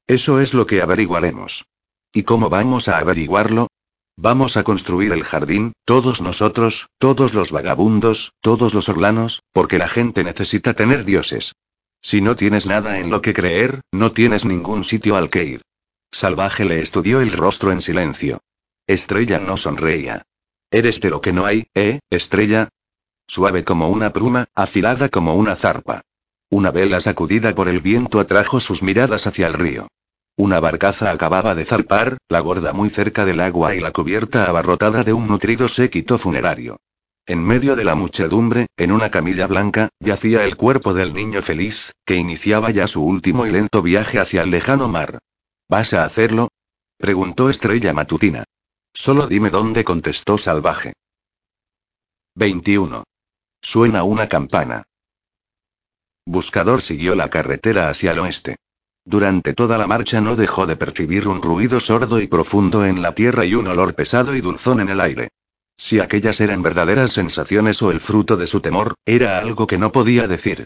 [0.06, 1.66] Eso es lo que averiguaremos.
[2.16, 3.66] ¿Y cómo vamos a averiguarlo?
[4.16, 9.88] Vamos a construir el jardín, todos nosotros, todos los vagabundos, todos los orlanos, porque la
[9.88, 11.56] gente necesita tener dioses.
[12.00, 15.62] Si no tienes nada en lo que creer, no tienes ningún sitio al que ir.
[16.12, 18.38] Salvaje le estudió el rostro en silencio.
[18.86, 20.22] Estrella no sonreía.
[20.70, 22.68] Eres de lo que no hay, ¿eh, Estrella?
[23.26, 26.02] Suave como una pluma, afilada como una zarpa.
[26.48, 29.88] Una vela sacudida por el viento atrajo sus miradas hacia el río.
[30.36, 35.04] Una barcaza acababa de zarpar, la gorda muy cerca del agua y la cubierta abarrotada
[35.04, 36.80] de un nutrido séquito funerario.
[37.26, 41.92] En medio de la muchedumbre, en una camilla blanca, yacía el cuerpo del niño feliz,
[42.04, 45.20] que iniciaba ya su último y lento viaje hacia el lejano mar.
[45.68, 46.48] ¿Vas a hacerlo?
[46.98, 48.44] preguntó Estrella Matutina.
[48.92, 50.92] Solo dime dónde contestó Salvaje.
[52.34, 53.04] 21.
[53.62, 54.82] Suena una campana.
[56.26, 58.56] Buscador siguió la carretera hacia el oeste.
[59.06, 63.14] Durante toda la marcha no dejó de percibir un ruido sordo y profundo en la
[63.14, 65.28] tierra y un olor pesado y dulzón en el aire.
[65.76, 69.92] Si aquellas eran verdaderas sensaciones o el fruto de su temor, era algo que no
[69.92, 70.64] podía decir.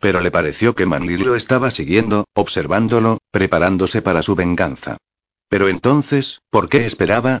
[0.00, 4.98] Pero le pareció que Manly lo estaba siguiendo, observándolo, preparándose para su venganza.
[5.48, 7.38] Pero entonces, ¿por qué esperaba?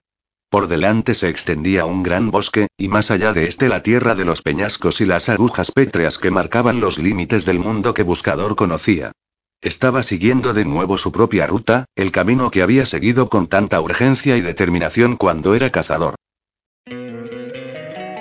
[0.48, 4.24] Por delante se extendía un gran bosque, y más allá de este la tierra de
[4.24, 9.12] los peñascos y las agujas pétreas que marcaban los límites del mundo que Buscador conocía.
[9.60, 14.36] Estaba siguiendo de nuevo su propia ruta, el camino que había seguido con tanta urgencia
[14.36, 16.14] y determinación cuando era cazador.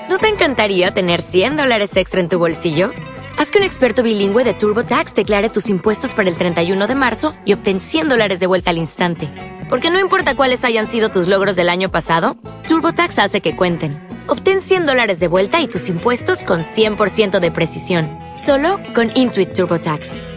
[0.10, 2.92] ¿No te encantaría tener 100 dólares extra en tu bolsillo?
[3.38, 7.34] Haz que un experto bilingüe de TurboTax declare tus impuestos para el 31 de marzo
[7.46, 9.30] y obtén 100 dólares de vuelta al instante.
[9.70, 12.36] Porque no importa cuáles hayan sido tus logros del año pasado,
[12.68, 14.08] TurboTax hace que cuenten.
[14.26, 18.10] Obtén 100 dólares de vuelta y tus impuestos con 100% de precisión.
[18.34, 20.37] Solo con Intuit TurboTax.